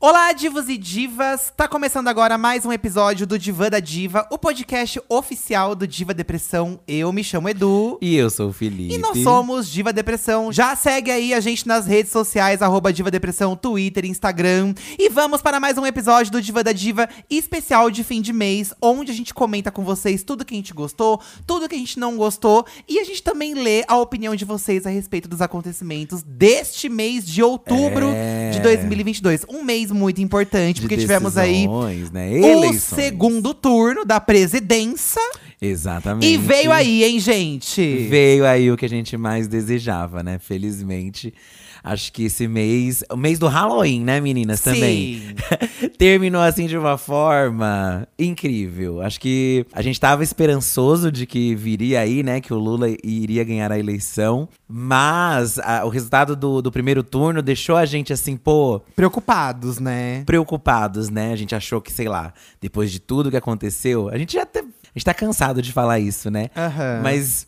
[0.00, 1.52] Olá, divos e divas!
[1.56, 6.14] Tá começando agora mais um episódio do Divã da Diva, o podcast oficial do Diva
[6.14, 6.78] Depressão.
[6.86, 7.98] Eu me chamo Edu.
[8.00, 8.94] E eu sou o Felipe.
[8.94, 10.52] E nós somos Diva Depressão.
[10.52, 14.72] Já segue aí a gente nas redes sociais, arroba Diva Depressão, Twitter, Instagram.
[14.96, 18.72] E vamos para mais um episódio do Diva da Diva especial de fim de mês,
[18.80, 21.98] onde a gente comenta com vocês tudo que a gente gostou, tudo que a gente
[21.98, 22.64] não gostou.
[22.88, 27.26] E a gente também lê a opinião de vocês a respeito dos acontecimentos deste mês
[27.26, 28.50] de outubro É.
[28.50, 29.44] de 2022.
[29.48, 31.66] Um mês muito importante, De porque tivemos aí
[32.12, 32.30] né?
[32.30, 32.82] o Eleições.
[32.82, 35.22] segundo turno da presidência.
[35.60, 36.26] Exatamente.
[36.26, 38.08] E veio aí, hein, gente?
[38.08, 40.38] Veio aí o que a gente mais desejava, né?
[40.38, 41.34] Felizmente.
[41.82, 43.02] Acho que esse mês.
[43.10, 44.60] O mês do Halloween, né, meninas?
[44.60, 45.20] Também.
[45.20, 45.88] Sim.
[45.98, 49.00] Terminou assim de uma forma incrível.
[49.00, 52.40] Acho que a gente tava esperançoso de que viria aí, né?
[52.40, 54.48] Que o Lula iria ganhar a eleição.
[54.68, 60.22] Mas a- o resultado do, do primeiro turno deixou a gente assim, pô, Preocupados, né?
[60.24, 61.32] preocupados, né?
[61.32, 64.60] A gente achou que, sei lá, depois de tudo que aconteceu, a gente já até.
[64.60, 64.64] A
[64.98, 66.48] gente tá cansado de falar isso, né?
[66.56, 67.00] Aham.
[67.02, 67.46] Mas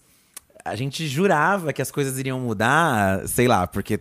[0.65, 3.99] a gente jurava que as coisas iriam mudar, sei lá, porque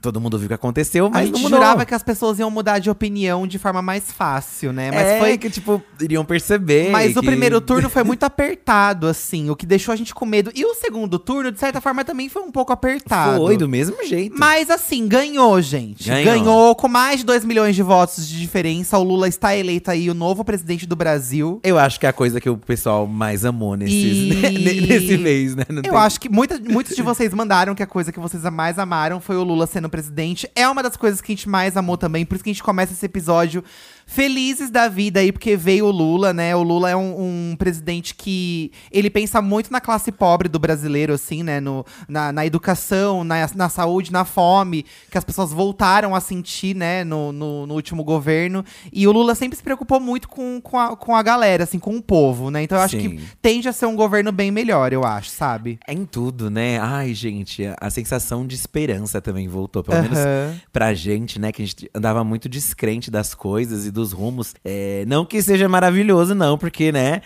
[0.00, 1.58] todo mundo viu o que aconteceu, A mas gente não mudou.
[1.58, 4.90] jurava que as pessoas iam mudar de opinião de forma mais fácil, né?
[4.90, 5.38] Mas é, foi.
[5.38, 6.90] que, tipo, iriam perceber.
[6.90, 10.24] Mas o que- primeiro turno foi muito apertado, assim, o que deixou a gente com
[10.26, 10.50] medo.
[10.54, 13.38] E o segundo turno, de certa forma, também foi um pouco apertado.
[13.38, 14.36] Foi do mesmo jeito.
[14.38, 16.08] Mas assim, ganhou, gente.
[16.08, 16.24] Ganhou.
[16.24, 18.98] Ganhou com mais de 2 milhões de votos de diferença.
[18.98, 21.60] O Lula está eleito aí o novo presidente do Brasil.
[21.62, 25.54] Eu acho que é a coisa que o pessoal mais amou nesses, E- nesse mês,
[25.54, 25.64] né?
[25.68, 28.42] Não Eu tem- acho que muita, muitos de vocês mandaram que a coisa que vocês
[28.44, 30.50] mais amaram foi o Lula sendo presidente.
[30.54, 32.24] É uma das coisas que a gente mais amou também.
[32.24, 33.64] Por isso que a gente começa esse episódio
[34.06, 36.54] felizes da vida aí, porque veio o Lula, né?
[36.54, 41.12] O Lula é um, um presidente que ele pensa muito na classe pobre do brasileiro,
[41.12, 41.60] assim, né?
[41.60, 46.74] No, na, na educação, na, na saúde, na fome, que as pessoas voltaram a sentir,
[46.74, 48.64] né, no, no, no último governo.
[48.92, 51.96] E o Lula sempre se preocupou muito com, com, a, com a galera, assim, com
[51.96, 52.62] o povo, né?
[52.62, 53.16] Então eu acho Sim.
[53.16, 55.78] que tende a ser um governo bem melhor, eu acho, sabe?
[55.86, 56.78] É em tudo, né?
[56.78, 59.82] Ai, gente, a, a sensação de esperança também voltou.
[59.82, 60.60] Pelo menos Aham.
[60.72, 61.52] pra gente, né?
[61.52, 64.54] Que a gente andava muito descrente das coisas e dos rumos.
[64.64, 67.22] É, não que seja maravilhoso, não, porque, né?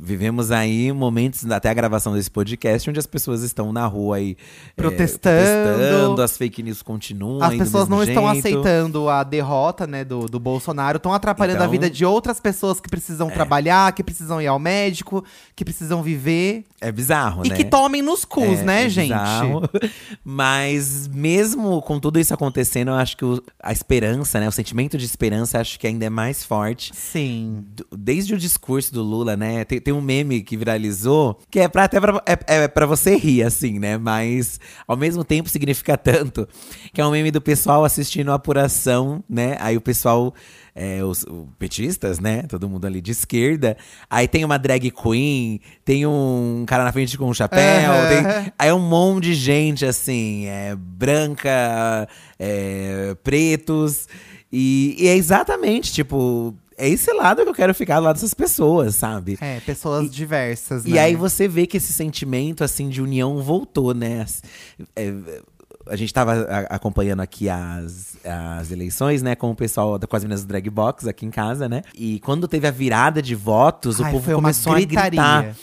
[0.00, 4.36] Vivemos aí momentos, até a gravação desse podcast, onde as pessoas estão na rua aí
[4.38, 5.36] eh, Protestando.
[5.64, 7.42] protestando, as fake news continuam.
[7.42, 8.38] As pessoas não estão jeito.
[8.46, 12.80] aceitando a derrota, né, do, do Bolsonaro, estão atrapalhando a Então- vida de outras pessoas
[12.80, 15.24] que precisam trabalhar, que precisam ir ao médico,
[15.54, 16.64] que precisam viver.
[16.80, 17.56] É bizarro, e né?
[17.56, 19.08] que tomem nos cus, É, né, é gente?
[19.08, 19.62] bizarro.
[20.22, 24.48] Mas mesmo com tudo isso acontecendo, eu acho que o- a esperança, né?
[24.48, 26.90] O sentimento de esperança, acho que ainda é mais forte.
[26.94, 27.64] Sim.
[27.96, 29.45] Desde o discurso do Lula, né?
[29.64, 33.16] Tem, tem um meme que viralizou, que é pra, até pra, é, é pra você
[33.16, 33.96] rir, assim, né?
[33.98, 36.48] Mas ao mesmo tempo significa tanto.
[36.92, 39.56] Que é um meme do pessoal assistindo a apuração, né?
[39.60, 40.34] Aí o pessoal.
[40.74, 42.42] é, os, os petistas, né?
[42.42, 43.76] Todo mundo ali de esquerda.
[44.10, 47.92] Aí tem uma drag queen, tem um cara na frente com um chapéu.
[47.92, 48.08] Aham.
[48.08, 52.06] tem- aí é um monte de gente, assim, é, branca,
[52.38, 54.06] é, pretos.
[54.52, 58.34] E, e é exatamente, tipo, é esse lado que eu quero ficar do lado dessas
[58.34, 59.38] pessoas, sabe?
[59.40, 60.98] É, pessoas diversas, E né?
[61.00, 64.24] aí você vê que esse sentimento, assim, de união voltou, né?
[64.94, 65.12] É,
[65.88, 68.16] a gente tava a- acompanhando aqui as,
[68.58, 69.34] as eleições, né?
[69.36, 71.82] Com o pessoal, com as meninas do Drag Box aqui em casa, né?
[71.94, 75.54] E quando teve a virada de votos, Ai, o povo foi uma começou a gritar.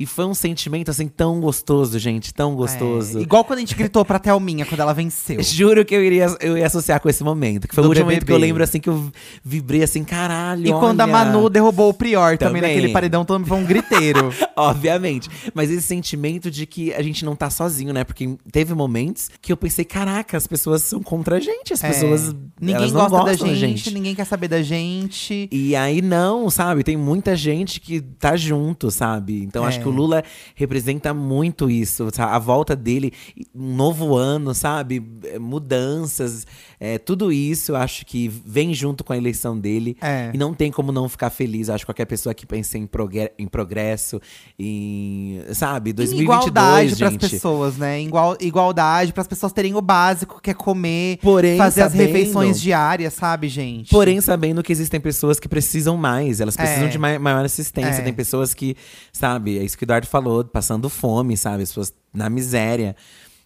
[0.00, 2.32] E foi um sentimento, assim, tão gostoso, gente.
[2.32, 3.18] Tão gostoso.
[3.18, 5.42] É, igual quando a gente gritou pra Thelminha quando ela venceu.
[5.44, 7.68] Juro que eu iria, eu ia associar com esse momento.
[7.68, 8.46] Que foi Do o último momento que eu BBB.
[8.46, 9.12] lembro, assim, que eu
[9.44, 10.66] vibrei assim, caralho.
[10.66, 11.12] E quando a olha.
[11.12, 12.74] Manu derrubou o Prior também, Também.
[12.76, 14.32] naquele paredão, também foi um griteiro.
[14.56, 15.28] Obviamente.
[15.52, 18.02] Mas esse sentimento de que a gente não tá sozinho, né?
[18.02, 21.74] Porque teve momentos que eu pensei, caraca, as pessoas são contra a gente.
[21.74, 22.34] As É, pessoas.
[22.58, 25.46] ninguém gosta da gostam gente, ninguém quer saber da gente.
[25.52, 26.82] E aí não, sabe?
[26.82, 29.42] Tem muita gente que tá junto, sabe?
[29.42, 29.68] Então É.
[29.68, 30.22] acho que o Lula
[30.54, 33.12] representa muito isso, a volta dele,
[33.54, 35.02] um novo ano, sabe?
[35.24, 36.46] É, Mudanças,
[36.78, 39.96] é, tudo isso eu acho que vem junto com a eleição dele.
[40.00, 40.30] É.
[40.32, 41.68] E não tem como não ficar feliz.
[41.68, 44.20] Eu acho que qualquer pessoa que pensa em, progre- em progresso,
[44.58, 45.92] em, sabe?
[45.92, 47.28] 2022, igualdade pras gente.
[47.30, 48.00] pessoas, né?
[48.02, 52.06] Igual, igualdade para as pessoas terem o básico, que é comer, Porém, fazer as sabendo-
[52.12, 53.90] refeições diárias, sabe, gente?
[53.90, 56.88] Porém, sabendo que existem pessoas que precisam mais, elas precisam É.
[56.88, 58.00] de mai- maior assistência.
[58.00, 58.02] É.
[58.04, 58.76] Tem pessoas que,
[59.12, 61.62] sabe, é isso que o Eduardo falou, passando fome, sabe?
[61.62, 62.94] As pessoas na miséria.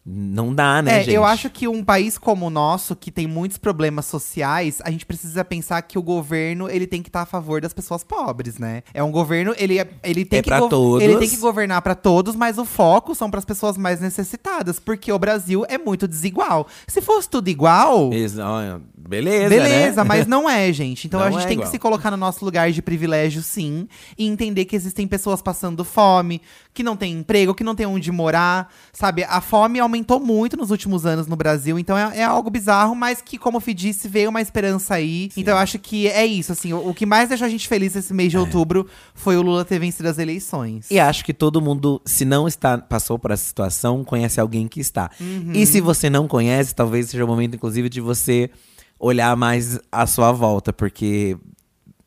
[0.06, 1.14] Não dá, né, é, gente?
[1.14, 5.06] eu acho que um país como o nosso, que tem muitos problemas sociais, a gente
[5.06, 8.82] precisa pensar que o governo ele tem que estar a favor das pessoas pobres, né?
[8.92, 11.02] É um governo, ele, é- ele tem É que pra todos.
[11.02, 14.78] ele tem que governar para todos, mas o foco são para as pessoas mais necessitadas,
[14.78, 16.66] porque o Brasil é muito desigual.
[16.86, 19.48] Se fosse tudo igual, olha, beleza.
[19.48, 20.08] Beleza, né?
[20.08, 21.04] mas não é, gente.
[21.14, 21.66] Então Não a gente é tem igual.
[21.66, 23.86] que se colocar no nosso lugar de privilégio, sim,
[24.18, 26.42] e entender que existem pessoas passando fome,
[26.74, 29.22] que não tem emprego, que não tem onde morar, sabe?
[29.22, 33.22] A fome aumentou muito nos últimos anos no Brasil, então é, é algo bizarro, mas
[33.22, 35.30] que, como o Fih disse, veio uma esperança aí.
[35.36, 36.72] Então eu acho que é isso, assim.
[36.72, 39.64] O, o que mais deixou a gente feliz esse mês de outubro foi o Lula
[39.64, 40.90] ter vencido as eleições.
[40.90, 40.94] É.
[40.94, 44.80] E acho que todo mundo, se não está, passou por essa situação, conhece alguém que
[44.80, 45.08] está.
[45.20, 45.52] Uhum.
[45.54, 48.50] E se você não conhece, talvez seja o momento, inclusive, de você
[48.98, 51.36] olhar mais à sua volta, porque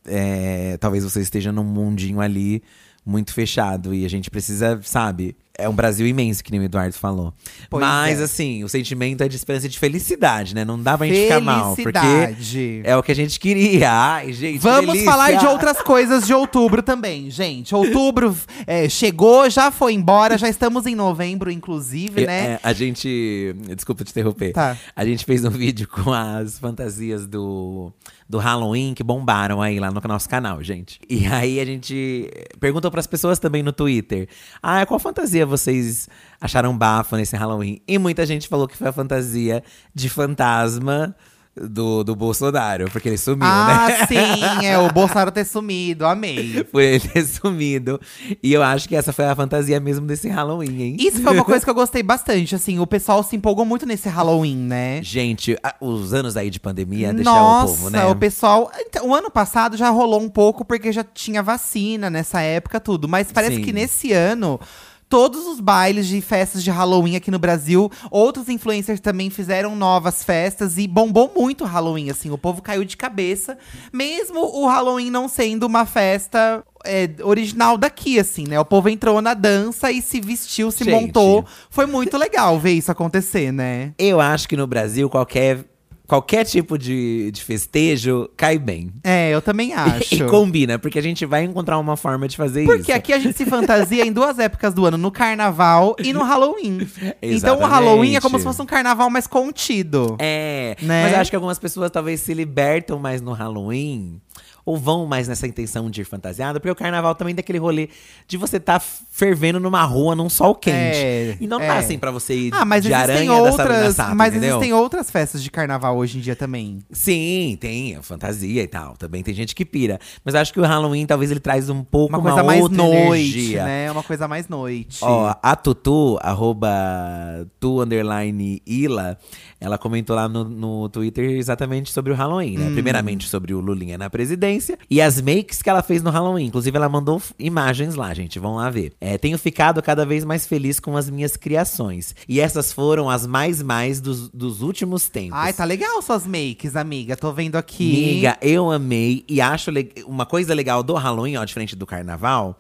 [0.06, 2.62] é, talvez você esteja num mundinho ali
[3.08, 5.36] muito fechado e a gente precisa, sabe?
[5.60, 7.34] É um Brasil imenso, que nem o Eduardo falou.
[7.68, 8.24] Pois Mas, é.
[8.26, 10.64] assim, o sentimento é de esperança e de felicidade, né?
[10.64, 13.90] Não dá pra gente ficar mal, porque é o que a gente queria.
[14.14, 15.10] Ai, gente, Vamos delícia!
[15.10, 17.74] falar de outras coisas de outubro também, gente.
[17.74, 18.36] Outubro
[18.68, 22.40] é, chegou, já foi embora, já estamos em novembro, inclusive, Eu- né?
[22.52, 23.56] é, a gente.
[23.76, 24.52] Desculpa te interromper.
[24.54, 24.78] Tá.
[24.96, 27.92] A gente fez um vídeo com as fantasias do,
[28.30, 31.00] do Halloween que bombaram aí lá no nosso canal, gente.
[31.10, 32.30] E aí a gente
[32.60, 34.28] perguntou pras pessoas também no Twitter:
[34.62, 36.10] Ah, qual fantasia vocês
[36.40, 37.82] acharam bafo nesse Halloween?
[37.88, 39.64] E muita gente falou que foi a fantasia
[39.94, 41.16] de fantasma.
[41.60, 44.06] Do, do Bolsonaro, porque ele sumiu, ah, né?
[44.08, 46.64] sim, é o Bolsonaro ter sumido, amei.
[46.72, 48.00] Por ele ter sumido.
[48.44, 50.98] E eu acho que essa foi a fantasia mesmo desse Halloween, hein?
[51.00, 54.08] Isso foi uma coisa que eu gostei bastante, assim, o pessoal se empolgou muito nesse
[54.08, 55.02] Halloween, né?
[55.02, 58.06] Gente, a- os anos aí de pandemia deixaram Nossa, o povo, né?
[58.06, 58.72] o pessoal.
[58.80, 63.08] Então, o ano passado já rolou um pouco porque já tinha vacina nessa época, tudo.
[63.08, 63.62] Mas parece Sim.
[63.64, 64.60] que nesse ano.
[65.10, 70.24] Todos os bailes de festas de Halloween aqui no Brasil, outros influencers também fizeram novas
[70.24, 73.58] festas e bombou muito o Halloween, assim, o povo caiu de cabeça,
[73.92, 78.60] mesmo o Halloween não sendo uma festa é, original daqui, assim, né?
[78.60, 80.94] O povo entrou na dança e se vestiu, se Gente.
[80.94, 81.46] montou.
[81.70, 83.94] Foi muito legal ver isso acontecer, né?
[83.98, 85.66] Eu acho que no Brasil, qualquer,
[86.08, 88.92] qualquer tipo de, de festejo cai bem.
[89.04, 90.16] É, eu também acho.
[90.16, 92.94] E combina, porque a gente vai encontrar uma forma de fazer Porque isso.
[92.94, 96.88] aqui a gente se fantasia em duas épocas do ano, no carnaval e no Halloween.
[97.22, 97.66] Então o.
[97.66, 100.16] Halloween é como se fosse um carnaval mais contido.
[100.20, 101.04] É, Né?
[101.04, 104.22] mas eu acho que algumas pessoas talvez se libertam mais no Halloween.
[104.68, 107.88] Ou vão mais nessa intenção de ir fantasiada, porque o carnaval também tem aquele rolê
[108.28, 110.76] de você tá fervendo numa rua num sol quente.
[110.76, 111.68] É, e não é.
[111.68, 114.58] tá assim pra você ir Ah, mas de aranha da outras, Sato, mas entendeu?
[114.58, 116.84] existem outras festas de carnaval hoje em dia também.
[116.92, 118.98] Sim, tem a fantasia e tal.
[118.98, 120.02] Também tem gente que pira.
[120.26, 123.38] Mas acho que o Halloween talvez ele traz um pouco Uma coisa mais outra noite,
[123.40, 123.64] energia.
[123.64, 123.90] né?
[123.90, 125.00] Uma coisa mais noite.
[125.02, 129.18] Ó, a Tutu, arroba tu underline Ila,
[129.60, 132.60] ela comentou lá no, no Twitter exatamente sobre o Halloween, Hum.
[132.60, 132.72] né?
[132.74, 136.46] Primeiramente sobre o Lulinha na presidência e as makes que ela fez no Halloween.
[136.46, 138.38] Inclusive, ela mandou imagens lá, gente.
[138.40, 138.94] Vão lá ver.
[139.02, 142.16] É, tenho ficado cada vez mais feliz com as minhas criações.
[142.28, 145.34] E essas foram as mais mais dos, dos últimos tempos.
[145.38, 147.16] Ai, tá legal suas makes, amiga.
[147.18, 148.04] Tô vendo aqui.
[148.04, 152.60] Amiga, eu amei e acho le- uma coisa legal do Halloween, ó, diferente do carnaval,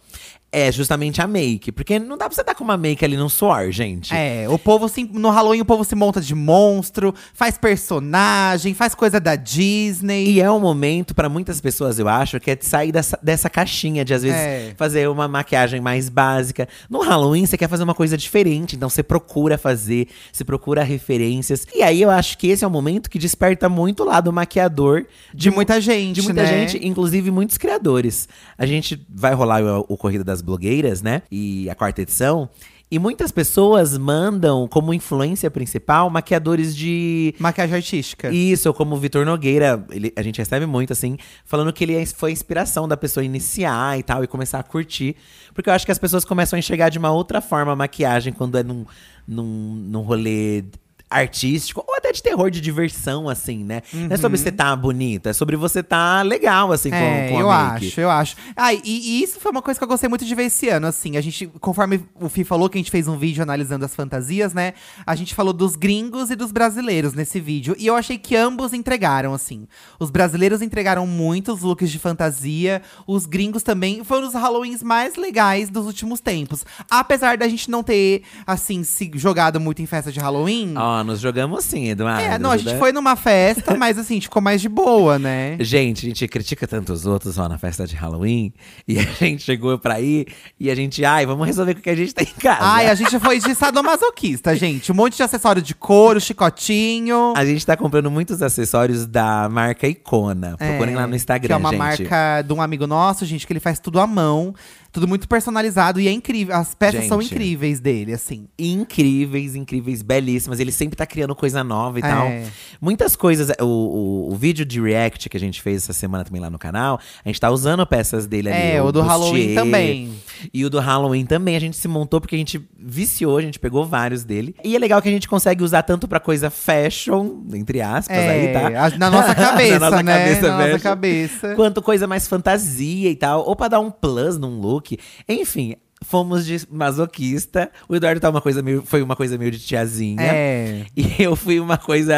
[0.52, 1.72] é justamente a make.
[1.72, 4.14] Porque não dá pra você dar com uma make ali num suor, gente.
[4.14, 8.96] É, o povo se, no Halloween o povo se monta de monstro, faz personagem, faz
[8.96, 10.32] coisa da Disney.
[10.32, 13.50] E é um momento pra muitas pessoas, eu acho, que é de sair dessa, dessa
[13.50, 14.74] caixinha de às vezes É.
[14.78, 16.68] fazer uma maquiagem mais básica.
[16.90, 21.68] No Halloween você quer fazer uma coisa diferente, então você procura fazer, você procura referências.
[21.76, 25.06] E aí eu acho que esse é um momento que desperta muito lá do maquiador
[25.34, 26.48] de muita gente, de muita né?
[26.68, 28.28] gente, inclusive muitos criadores.
[28.58, 31.22] A gente vai rolar o, o Corrida das Blogueiras, né?
[31.30, 32.50] E a quarta edição.
[32.90, 37.36] E muitas pessoas mandam como influência principal maquiadores de.
[37.38, 38.32] Maquiagem artística.
[38.32, 42.06] Isso, como o Vitor Nogueira, ele- a gente recebe muito, assim, falando que ele é-
[42.06, 45.18] foi a inspiração da pessoa iniciar e tal, e começar a curtir.
[45.54, 48.32] Porque eu acho que as pessoas começam a enxergar de uma outra forma a maquiagem
[48.32, 48.86] quando é num,
[49.28, 50.64] num, num rolê
[51.10, 53.82] artístico, ou até de terror, de diversão, assim, né?
[53.94, 57.38] Não é sobre você tá bonita, é sobre você tá legal, assim, com, É, com
[57.38, 57.88] a eu make.
[57.88, 58.36] acho, eu acho.
[58.56, 60.88] Ah, e, e isso foi uma coisa que eu gostei muito de ver esse ano,
[60.88, 61.18] assim.
[61.18, 64.54] A gente, conforme o Fih falou que a gente fez um vídeo analisando as fantasias,
[64.54, 64.74] né?
[65.06, 67.76] A gente falou dos gringos e dos brasileiros nesse vídeo.
[67.80, 69.68] E eu achei que ambos entregaram, assim.
[70.00, 72.82] Os brasileiros entregaram muitos looks de fantasia.
[73.06, 76.66] Os gringos também foram os Halloweens mais legais dos últimos tempos.
[76.90, 80.74] Apesar da gente não ter, assim, se jogado muito em festa de Halloween.
[81.00, 82.22] Ó, nos jogamos sim, Eduardo.
[82.22, 82.80] é, não, a gente né?
[82.80, 85.56] foi numa festa, mas assim, a gente ficou mais de boa, né?
[85.62, 88.54] Gente, a gente critica tanto os outros ó, na festa de Halloween.
[88.88, 90.28] E a gente chegou pra ir
[90.60, 92.60] e a gente, ai, vamos resolver o que a gente tem em casa.
[92.62, 94.92] Ai, a gente foi de sadomasoquista, gente.
[94.92, 97.34] Um monte de acessório de couro, chicotinho.
[97.36, 100.56] A gente tá comprando muitos acessórios da marca Icona.
[100.58, 101.80] Procurem É, lá no Instagram, Que é uma gente.
[101.80, 104.54] marca de um amigo nosso, gente, que ele faz tudo à mão.
[104.98, 106.56] Tudo muito personalizado e é incrível.
[106.56, 107.36] As peças são Gente.
[107.36, 108.48] incríveis dele, assim.
[108.58, 110.60] Incríveis, incríveis, belíssimas.
[110.60, 112.26] Eles sempre tá criando coisa nova e tal.
[112.26, 112.48] É.
[112.82, 113.52] Muitas coisas.
[113.62, 116.58] O, o, o vídeo de react que a gente fez essa semana também lá no
[116.58, 118.72] canal, a gente tá usando peças dele ali.
[118.76, 120.16] É, o do Halloween também.
[120.52, 121.56] E o do Halloween também.
[121.56, 124.56] A gente se montou porque a gente viciou, a gente pegou vários dele.
[124.64, 128.52] E é legal que a gente consegue usar tanto pra coisa fashion, entre aspas, aí,
[128.52, 128.72] tá?
[128.72, 130.18] É, na nossa cabeça, Na nossa né?
[130.18, 130.80] cabeça, na nossa fashion.
[130.84, 131.56] cabeça.
[131.56, 134.87] Quanto coisa mais fantasia e tal, ou pra dar um plus num look.
[135.28, 137.72] Enfim, fomos de masoquista.
[137.90, 140.22] O Eduardo tá uma coisa meio, foi uma coisa meio de tiazinha.
[140.22, 140.86] É.
[140.96, 142.14] E eu fui uma coisa.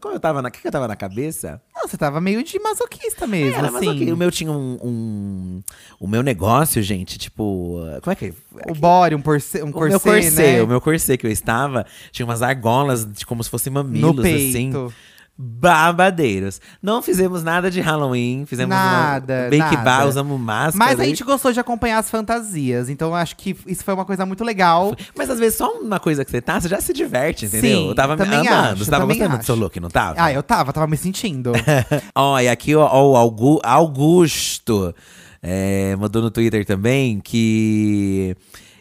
[0.00, 0.48] Como eu tava na.
[0.48, 1.60] O que que eu tava na cabeça?
[1.74, 3.86] Não, você tava meio de masoquista mesmo, Era assim.
[3.86, 4.14] masoquista.
[4.14, 5.62] O meu tinha um, um-
[5.98, 7.78] O meu negócio, gente, tipo.
[8.02, 8.34] Como é que.
[8.68, 10.62] O body, um, porce, um O corset, meu corset, né?
[10.62, 14.22] o meu corset que eu estava, tinha umas argolas de como se fossem mamilos, No
[14.22, 14.48] peito.
[14.88, 14.94] assim.
[15.36, 16.60] Babadeiros.
[16.82, 19.76] Não fizemos nada de Halloween, fizemos Nada, bake nada.
[19.78, 20.76] bar, usamos máscara.
[20.76, 24.04] Mas a gente gostou de acompanhar as fantasias, então eu acho que isso foi uma
[24.04, 24.94] coisa muito legal.
[25.16, 27.78] Mas às vezes só uma coisa que você tá, você já se diverte, entendeu?
[27.80, 28.48] Sim, eu tava me amando.
[28.50, 29.46] acho, você tava gostando do acho.
[29.46, 30.14] seu look, não tava?
[30.22, 31.52] Ah, eu tava, tava me sentindo.
[32.14, 34.94] Ó, e aqui ó, o Augu- Augusto
[35.42, 38.36] é, mandou no Twitter também que,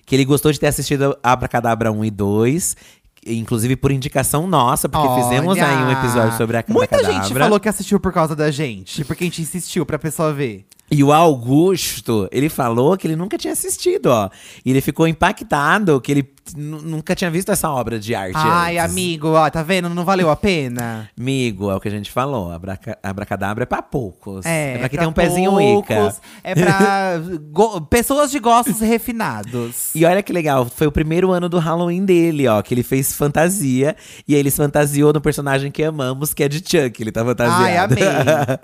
[0.06, 2.76] que ele gostou de ter assistido Abracadabra 1 e 2.
[3.26, 7.28] Inclusive por indicação nossa, porque fizemos Olha, aí um episódio sobre a Muita Abracadabra.
[7.28, 10.66] gente falou que assistiu por causa da gente, porque a gente insistiu pra pessoa ver.
[10.90, 14.30] E o Augusto, ele falou que ele nunca tinha assistido, ó.
[14.66, 16.24] E ele ficou impactado que ele
[16.56, 18.34] nunca tinha visto essa obra de arte.
[18.36, 18.92] Ai, antes.
[18.92, 19.90] amigo, ó, tá vendo?
[19.90, 21.10] Não valeu a pena?
[21.18, 22.52] Amigo, é o que a gente falou.
[22.52, 24.46] Abraca, abracadabra é pra poucos.
[24.46, 26.16] É, pra quem pra tem um pezinho poucos, Ica.
[26.44, 27.22] É pra
[27.90, 29.94] pessoas de gostos refinados.
[29.96, 32.62] E olha que legal, foi o primeiro ano do Halloween dele, ó.
[32.62, 33.96] Que ele fez fantasia.
[34.28, 37.02] E aí ele se fantasiou no personagem que amamos, que é de Chuck.
[37.02, 37.64] Ele tá fantasiado.
[37.64, 38.02] Ai, amei.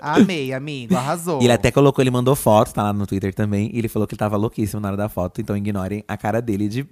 [0.00, 0.96] Amei, amigo.
[0.96, 1.40] Arrasou.
[1.40, 3.70] E ele até colocou, ele mandou foto, tá lá no Twitter também.
[3.72, 5.40] E ele falou que ele tava louquíssimo na hora da foto.
[5.40, 6.86] Então ignorem a cara dele de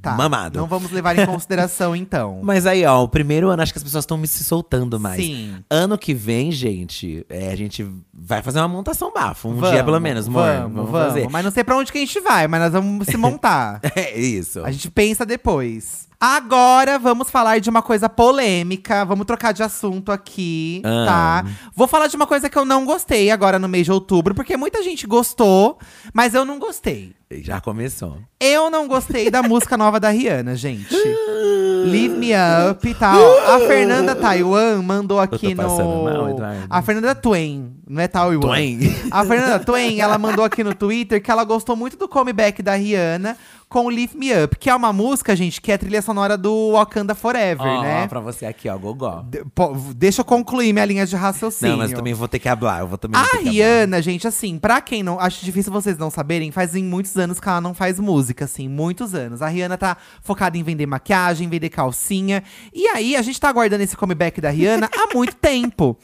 [0.00, 0.58] Tá, mamado.
[0.58, 2.40] Não vamos levar em consideração, então.
[2.44, 5.22] Mas aí, ó, o primeiro ano acho que as pessoas estão se soltando mais.
[5.22, 5.56] Sim.
[5.70, 9.48] Ano que vem, gente, é, a gente vai fazer uma montação bafo.
[9.48, 10.42] Um Vamos, dia pelo menos, amor.
[10.42, 11.06] Vamos, Vamos, vamos.
[11.08, 11.28] fazer.
[11.30, 13.80] Mas não sei pra onde que a gente vai, mas nós vamos se montar.
[13.94, 14.64] É isso.
[14.64, 16.08] A gente pensa depois.
[16.24, 19.04] Agora vamos falar de uma coisa polêmica.
[19.04, 21.04] Vamos trocar de assunto aqui, Ah.
[21.04, 21.50] tá?
[21.74, 24.56] Vou falar de uma coisa que eu não gostei agora no mês de outubro, porque
[24.56, 25.80] muita gente gostou,
[26.14, 27.12] mas eu não gostei.
[27.40, 28.18] Já começou.
[28.38, 30.94] Eu não gostei da música nova da Rihanna, gente.
[31.86, 32.30] Leave Me
[32.70, 33.18] Up e tal.
[33.54, 35.62] A Fernanda Taiwan mandou aqui no.
[35.64, 36.36] mal,
[36.70, 38.38] a Fernanda Twain, não é Taiwan.
[38.40, 38.78] Twain.
[39.10, 42.74] A Fernanda Twain, ela mandou aqui no Twitter que ela gostou muito do comeback da
[42.76, 43.36] Rihanna
[43.72, 46.72] com Lift Me Up, que é uma música, gente, que é a trilha sonora do
[46.72, 48.04] Wakanda Forever, Ó, né?
[48.04, 49.22] ó, pra você aqui, ó, gogó.
[49.26, 51.72] De- pô, deixa eu concluir minha linha de raciocínio.
[51.72, 52.80] Não, mas eu também vou ter que hablar.
[52.80, 53.38] Eu vou também A.
[53.38, 55.18] Rihanna, gente, assim, pra quem não.
[55.18, 59.14] Acho difícil vocês não saberem, fazem muitos anos que ela não faz música, assim, muitos
[59.14, 59.40] anos.
[59.40, 62.42] A Rihanna tá focada em vender maquiagem, vender calcinha.
[62.74, 65.96] E aí, a gente tá aguardando esse comeback da Rihanna há muito tempo.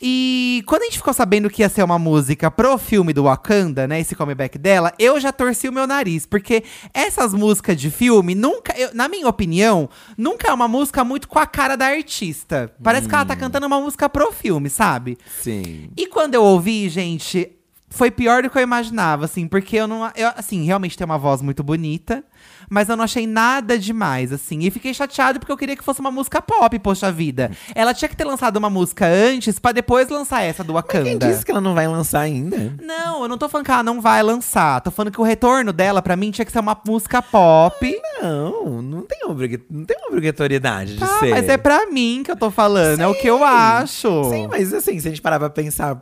[0.00, 3.86] E quando a gente ficou sabendo que ia ser uma música pro filme do Wakanda,
[3.86, 6.24] né, esse comeback dela, eu já torci o meu nariz.
[6.24, 6.62] Porque
[7.10, 11.38] essas músicas de filme, nunca, eu- na minha opinião, nunca é uma música muito com
[11.38, 12.72] a cara da artista.
[12.82, 15.18] Parece que ela tá cantando uma música pro filme, sabe?
[15.42, 15.90] Sim.
[15.96, 17.52] E quando eu ouvi, gente,
[17.88, 20.04] foi pior do que eu imaginava, assim, porque eu não.
[20.14, 22.22] Eu, assim, realmente tem uma voz muito bonita,
[22.70, 24.60] mas eu não achei nada demais, assim.
[24.60, 27.50] E fiquei chateado porque eu queria que fosse uma música pop, poxa vida.
[27.74, 31.04] Ela tinha que ter lançado uma música antes pra depois lançar essa do Wakanda.
[31.04, 32.74] Quem disse que ela não vai lançar ainda?
[32.80, 34.80] Não, eu não tô falando que ela não vai lançar.
[34.80, 38.00] Tô falando que o retorno dela, pra mim, tinha que ser uma música pop.
[38.22, 41.30] Não, não tem, obriga não tem obrigatoriedade de Tá, ser.
[41.30, 44.24] mas é pra mim que eu tô falando, é o que eu acho.
[44.30, 46.00] Sim, mas assim, se a gente parar pra pensar,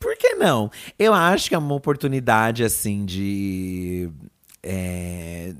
[0.00, 0.70] por que não?
[0.98, 4.08] Eu acho que é uma oportunidade, assim, de.
[4.62, 5.52] É,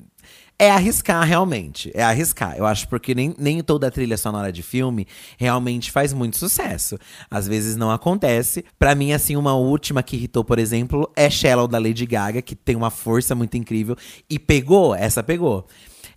[0.59, 1.91] é arriscar realmente.
[1.95, 2.57] É arriscar.
[2.57, 5.07] Eu acho porque nem, nem toda trilha sonora de filme
[5.39, 6.99] realmente faz muito sucesso.
[7.31, 8.65] Às vezes não acontece.
[8.79, 12.55] Pra mim, assim, uma última que irritou, por exemplo, é Shallow da Lady Gaga, que
[12.55, 13.97] tem uma força muito incrível.
[14.29, 15.67] E pegou, essa pegou.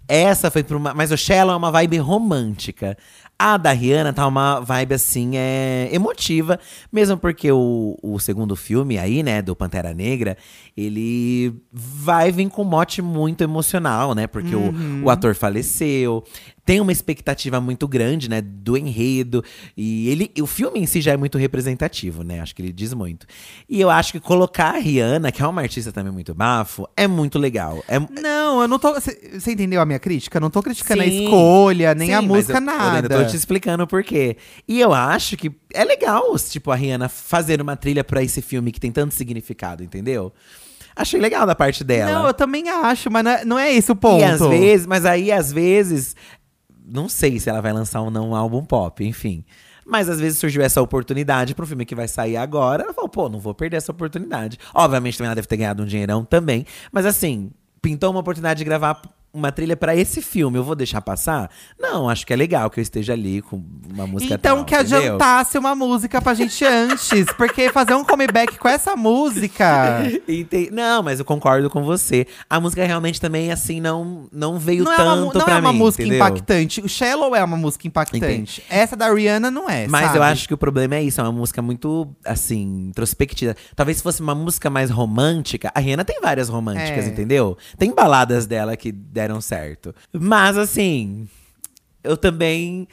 [0.07, 0.93] Essa foi pra uma.
[0.93, 2.97] Mas o Shallow é uma vibe romântica.
[3.41, 6.59] A da Rihanna tá uma vibe assim, é emotiva,
[6.91, 10.35] mesmo porque o, o segundo filme aí, né, do Pantera Negra,
[10.75, 14.27] ele vai vir com um mote muito emocional, né?
[14.27, 16.21] Porque o, o ator faleceu,
[16.69, 19.43] tem uma expectativa muito grande, né, do enredo,
[19.75, 22.41] e ele, o filme em si já é muito representativo, né?
[22.41, 23.25] Acho que ele diz muito.
[23.67, 27.07] E eu acho que colocar a Rihanna, que é uma artista também muito bafo, é
[27.07, 27.83] muito legal.
[27.87, 28.93] É, Não, eu não tô.
[28.93, 30.37] Você entendeu a minha crítica?
[30.37, 31.23] Eu não tô criticando a Sim.
[31.23, 32.95] escolha, nem Sim, a música, eu- Eu nada.
[32.97, 34.37] ainda tô te explicando por quê.
[34.67, 38.71] E eu acho que é legal, tipo, a Rihanna fazer uma trilha pra esse filme
[38.71, 40.31] que tem tanto significado, entendeu?
[40.95, 42.11] Achei legal da parte dela.
[42.11, 44.19] Não, eu também acho, mas não é, não é esse o ponto.
[44.19, 46.13] E às vezes, mas aí às vezes
[46.91, 49.43] não sei se ela vai lançar ou não um álbum pop, enfim.
[49.85, 52.83] Mas às vezes surgiu essa oportunidade para um filme que vai sair agora.
[52.83, 54.57] Ela falou, pô, não vou perder essa oportunidade.
[54.73, 56.65] Obviamente também ela deve ter ganhado um dinheirão também.
[56.91, 59.01] Mas assim, pintou uma oportunidade de gravar
[59.39, 61.49] uma trilha para esse filme, eu vou deixar passar?
[61.79, 64.75] Não, acho que é legal que eu esteja ali com uma música Então tal, que
[64.75, 64.97] entendeu?
[64.99, 67.25] adiantasse uma música pra gente antes.
[67.37, 70.03] porque fazer um comeback com essa música.
[70.27, 72.27] Ente- Não, mas eu concordo com você.
[72.49, 75.59] A música realmente também, assim, não, não veio Não é uma, tanto não pra é
[75.59, 76.25] uma mim, música entendeu?
[76.25, 76.81] impactante.
[76.81, 78.63] O Shallow é uma música impactante.
[78.69, 79.87] Essa da Rihanna não é.
[79.87, 80.17] Mas sabe?
[80.17, 83.55] eu acho que o problema é isso, é uma música muito, assim, introspectiva.
[83.75, 85.71] Talvez se fosse uma música mais romântica.
[85.73, 87.07] A Rihanna tem várias românticas, É.
[87.07, 87.57] entendeu?
[87.77, 89.93] Tem baladas dela que deram certo.
[90.11, 91.27] Mas, assim,
[92.03, 92.87] eu também.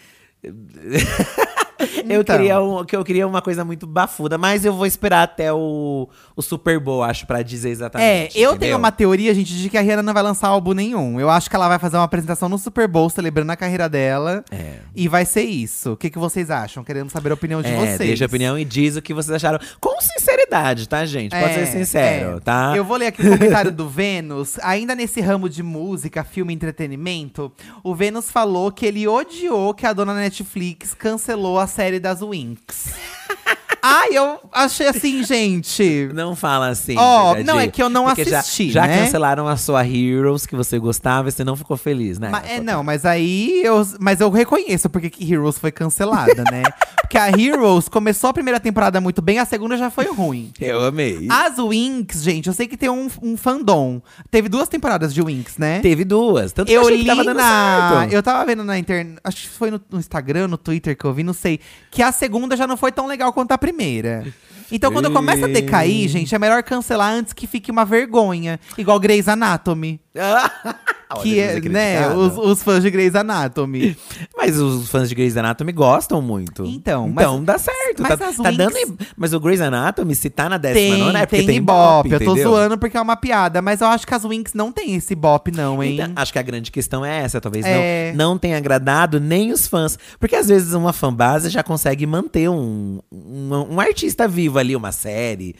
[2.08, 2.36] eu, Então.
[2.36, 6.08] queria um, que eu queria uma coisa muito bafuda, mas eu vou esperar até o,
[6.34, 8.38] o Super Bowl, acho, pra dizer É, exatamente.
[8.38, 8.58] eu entendeu?
[8.58, 11.18] tenho uma teoria, gente, de que a Rihanna não vai lançar álbum nenhum.
[11.20, 14.44] Eu acho que ela vai fazer uma apresentação no Super Bowl, celebrando a carreira dela.
[14.50, 14.76] É.
[14.94, 15.92] E vai ser isso.
[15.92, 16.82] O que, que vocês acham?
[16.84, 17.98] Queremos saber a opinião de É, vocês.
[17.98, 19.58] deixa a opinião e diz o que vocês acharam.
[19.80, 21.30] Com sinceridade, tá, gente?
[21.32, 22.40] Pode É, ser sincero, é.
[22.40, 22.72] tá?
[22.76, 24.58] Eu vou ler aqui o comentário do Vênus.
[24.62, 27.52] Ainda nesse ramo de música, filme e entretenimento,
[27.82, 32.94] o Vênus falou que ele odiou que a dona Netflix cancelou a série das Winx.
[33.88, 36.08] Ai, eu achei assim, gente.
[36.12, 36.96] Não fala assim.
[36.98, 39.04] Ó, Gadi, não, é que eu não porque já- assisti, Já, né?
[39.04, 42.28] cancelaram a sua Heroes que você gostava e você não ficou feliz, né?
[42.30, 46.64] Ma- é, não, mas aí eu, mas eu reconheço porque que Heroes foi cancelada, né?
[47.16, 50.52] Porque a Heroes começou a primeira temporada muito bem, a segunda já foi ruim.
[50.60, 51.26] Eu amei.
[51.30, 54.02] As Winx, gente, eu sei que tem um, um fandom.
[54.30, 55.80] Teve duas temporadas de Winx, né?
[55.80, 56.52] Teve duas.
[56.52, 57.96] Tanto que eu Eu achei li que tava dando na.
[58.00, 58.12] certo.
[58.12, 59.18] Eu tava vendo na internet.
[59.24, 61.58] Acho que foi no, no Instagram, no Twitter que eu vi, não sei.
[61.90, 64.26] Que a segunda já não foi tão legal quanto a primeira.
[64.70, 68.58] Então, quando começa a decair, gente, é melhor cancelar antes que fique uma vergonha.
[68.76, 70.00] Igual Grey's Anatomy.
[71.22, 73.96] Que é, né, os, os fãs de Grey's Anatomy.
[74.36, 76.64] Mas os fãs de Grey's Anatomy gostam muito.
[76.64, 78.02] Então, então mas- dá certo.
[78.02, 78.74] mas tá, tá dando.
[79.16, 82.10] Mas o Grey's Anatomy, se tá na décima nona, é porque tem, tem, ibope.
[82.10, 82.50] Eu tô entendeu?
[82.50, 83.62] zoando porque é uma piada.
[83.62, 85.94] Mas eu acho que as Winx não tem esse bop, não, hein?
[85.94, 88.12] Então, acho que a grande questão é essa, talvez É.
[88.14, 89.96] não, não tenha agradado nem os fãs.
[90.18, 94.92] Porque às vezes uma fanbase já consegue manter um, um, um artista vivo ali, uma
[94.92, 95.54] série.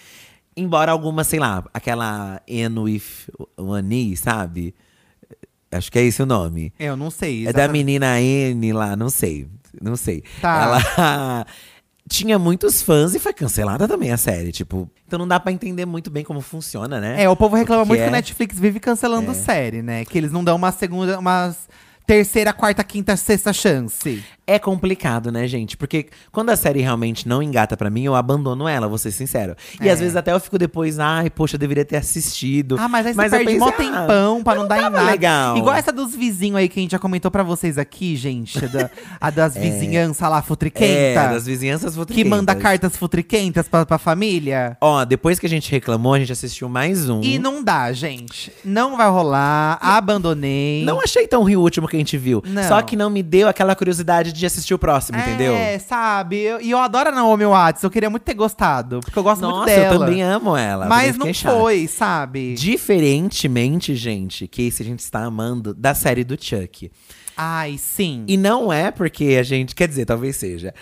[0.56, 3.02] Embora alguma, sei lá, aquela N with
[3.56, 4.74] One sabe?
[5.70, 6.72] Acho que é esse o nome.
[6.78, 7.42] Eu não sei.
[7.42, 7.84] É da exatamente.
[7.84, 9.48] menina N lá, não sei.
[9.80, 10.22] Não sei.
[10.40, 10.62] Tá.
[10.62, 11.46] Ela
[12.08, 14.90] tinha muitos fãs e foi cancelada também a série, tipo.
[15.06, 17.22] Então não dá pra entender muito bem como funciona, né?
[17.22, 18.08] É, o povo reclama que muito que é.
[18.08, 20.04] o Netflix vive cancelando série, né?
[20.04, 21.54] Que eles não dão uma segunda, uma
[22.06, 24.24] terceira, quarta, quinta, sexta chance.
[24.48, 25.76] É complicado, né, gente?
[25.76, 29.56] Porque quando a série realmente não engata pra mim, eu abandono ela, vou ser sincero.
[29.80, 29.92] E É.
[29.92, 32.76] às vezes até eu fico depois, ai, poxa, eu deveria ter assistido.
[32.78, 35.02] Ah, mas aí você eu perde mó ah, tempão pra não, dar em nada.
[35.02, 35.56] legal.
[35.56, 38.60] Igual essa dos vizinhos aí que a gente já comentou pra vocês aqui, gente.
[38.68, 38.88] da-
[39.20, 40.86] a das vizinhanças lá, futriquenta.
[40.86, 42.30] É, das vizinhanças que futriquentas.
[42.30, 44.76] manda cartas futriquentas pra, pra família.
[44.80, 47.20] Ó, depois que a gente reclamou, a gente assistiu mais um.
[47.20, 48.52] E não dá, gente.
[48.64, 49.78] Não vai rolar.
[49.80, 50.84] Abandonei.
[50.84, 52.42] Não achei tão ruim o último que a gente viu.
[52.46, 52.62] Não.
[52.62, 55.54] Só que não me deu aquela curiosidade de assistir o próximo, entendeu?
[55.54, 56.40] É, sabe?
[56.40, 57.82] Eu- E eu, adoro a Naomi Watts.
[57.82, 59.00] Eu queria muito ter gostado.
[59.00, 59.94] Porque eu gosto muito Nossa, dela.
[59.94, 60.86] eu também amo ela.
[60.86, 61.58] Mas não chato.
[61.58, 62.54] foi, sabe?
[62.54, 66.90] Diferentemente, gente, que esse a gente está amando da série do Chuck.
[67.36, 68.24] Ai, sim.
[68.26, 69.74] E não é porque a gente.
[69.74, 70.72] Quer dizer, talvez seja.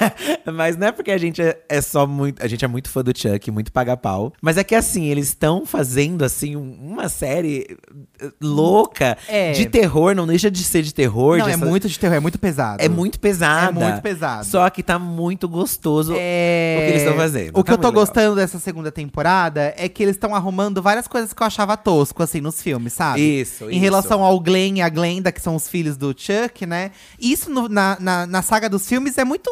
[0.52, 2.42] mas não é porque a gente é, é só muito.
[2.42, 4.32] A gente é muito fã do Chuck, muito paga-pau.
[4.40, 7.76] Mas é que assim, eles estão fazendo assim um- uma série
[8.20, 9.52] eh, louca É.
[9.52, 11.38] de terror, não deixa de ser de terror.
[11.38, 12.82] Não, de é essa- muito de terror, é muito pesado.
[12.82, 13.80] É muito pesada.
[13.80, 14.44] É muito pesado.
[14.46, 17.50] Só que tá muito gostoso É, o que eles estão fazendo.
[17.58, 18.04] O que Tá eu tô legal.
[18.04, 22.22] gostando dessa segunda temporada é que eles estão arrumando várias coisas que eu achava tosco,
[22.22, 23.20] assim, nos filmes, sabe?
[23.40, 23.80] Isso, Em isso.
[23.80, 26.90] relação ao Glenn e a Glenda, que são os filhos do Chuck, né?
[27.20, 29.48] Isso no- na, na, na saga dos filmes é muito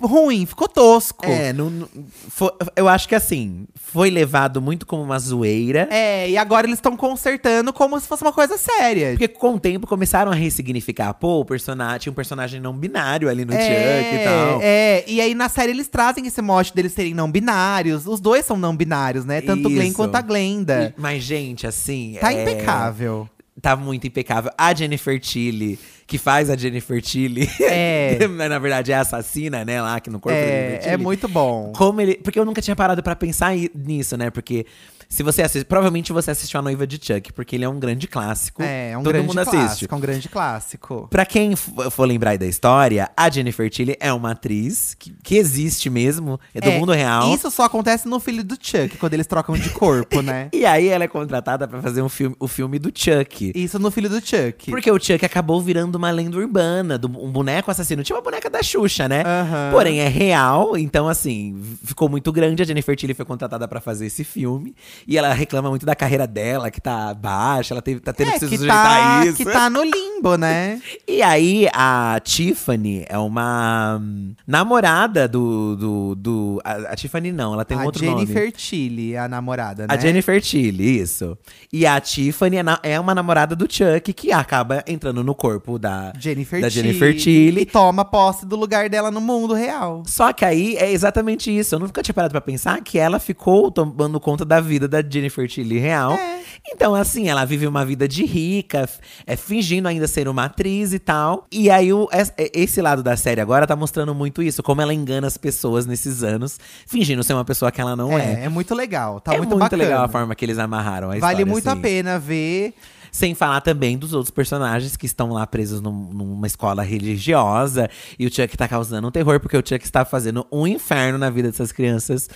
[0.00, 1.26] ruim, ficou tosco.
[1.26, 1.88] É, não- não-
[2.28, 5.88] fo- eu acho que assim, foi levado muito como uma zoeira.
[5.90, 9.10] É, e agora eles estão consertando como se fosse uma coisa séria.
[9.10, 11.12] Porque com o tempo começaram a ressignificar.
[11.14, 14.60] Pô, o personagem, tinha um personagem não binário ali no Chuck e tal.
[14.62, 18.06] É, e aí na série eles trazem esse mote deles serem não binários.
[18.06, 19.40] Os dois são não binários, né?
[19.40, 20.94] Tanto o Glenn quanto a Glenda.
[20.96, 22.16] Mas, gente, assim.
[22.20, 23.28] Tá é, impecável.
[23.62, 24.50] Tá muito impecável.
[24.58, 27.48] A Jennifer Tilly, que faz a Jennifer Tilly.
[27.60, 28.18] É.
[28.48, 29.80] na verdade, é assassina, né?
[29.80, 30.94] Lá que no corpo da Jennifer É, Tilly.
[30.94, 31.72] é muito bom.
[31.76, 32.16] Como ele.
[32.16, 34.30] Porque eu nunca tinha parado pra pensar nisso, né?
[34.30, 34.66] Porque
[35.12, 38.08] Se você assiste, provavelmente você assistiu A Noiva de Chuck, porque ele é um grande
[38.08, 38.62] clássico.
[38.62, 39.56] É, é um Todo grande mundo assiste.
[39.58, 41.08] clássico, é um grande clássico.
[41.10, 45.36] Pra quem for lembrar aí da história, a Jennifer Tilly é uma atriz que, que
[45.36, 47.34] existe mesmo, é do É, mundo real.
[47.34, 50.48] Isso só acontece no filho do Chuck, quando eles trocam de corpo, né?
[50.54, 53.52] E aí ela é contratada pra fazer um filme, o filme do Chuck.
[53.54, 54.70] Isso no filho do Chuck.
[54.70, 58.02] Porque o Chuck acabou virando uma lenda urbana, do, um boneco assassino.
[58.02, 59.22] Tipo a boneca da Xuxa, né?
[59.26, 59.72] Aham.
[59.72, 62.62] Porém, é real, então assim, ficou muito grande.
[62.62, 64.74] A Jennifer Tilly foi contratada pra fazer esse filme.
[65.06, 68.32] E ela reclama muito da carreira dela, que tá baixa, ela teve, tá tendo é,
[68.34, 69.36] que se sujeitar tá, a isso.
[69.36, 70.80] que tá no limbo, né?
[71.06, 75.76] E aí, a Tiffany é uma hum, namorada do.
[75.76, 78.52] do, do a, a Tiffany não, ela tem um a outro Jennifer nome.
[78.52, 79.88] Tilly, a namorada, né?
[79.90, 81.36] A Jennifer Tilly, isso.
[81.72, 85.78] E a Tiffany é, na- é uma namorada do Chuck que acaba entrando no corpo
[85.78, 86.68] da Jennifer da.
[86.68, 87.62] Jennifer Tilly.
[87.62, 90.02] E toma posse do lugar dela no mundo real.
[90.06, 91.74] Só que aí é exatamente isso.
[91.74, 95.48] Eu nunca tinha parado pra pensar que ela ficou tomando conta da vida da Jennifer
[95.48, 96.12] Tilly real.
[96.12, 96.42] É.
[96.68, 98.88] Então, assim, ela vive uma vida de rica,
[99.26, 101.46] é, fingindo ainda ser uma atriz e tal.
[101.50, 104.80] E aí, o, es- é- esse lado da série agora tá mostrando muito isso, como
[104.80, 108.42] ela engana as pessoas nesses anos, fingindo ser uma pessoa que ela não é.
[108.42, 109.20] É, é muito legal.
[109.20, 109.82] Tá é muito, muito, bacana.
[109.82, 111.80] legal a forma que eles amarraram a Vale história, muito a assim.
[111.82, 112.74] pena ver.
[113.14, 117.90] Sem falar também dos outros personagens que estão lá presos num- numa escola religiosa.
[118.18, 121.28] E o Chuck tá causando um terror, porque o Chuck está fazendo um inferno na
[121.28, 122.30] vida dessas crianças.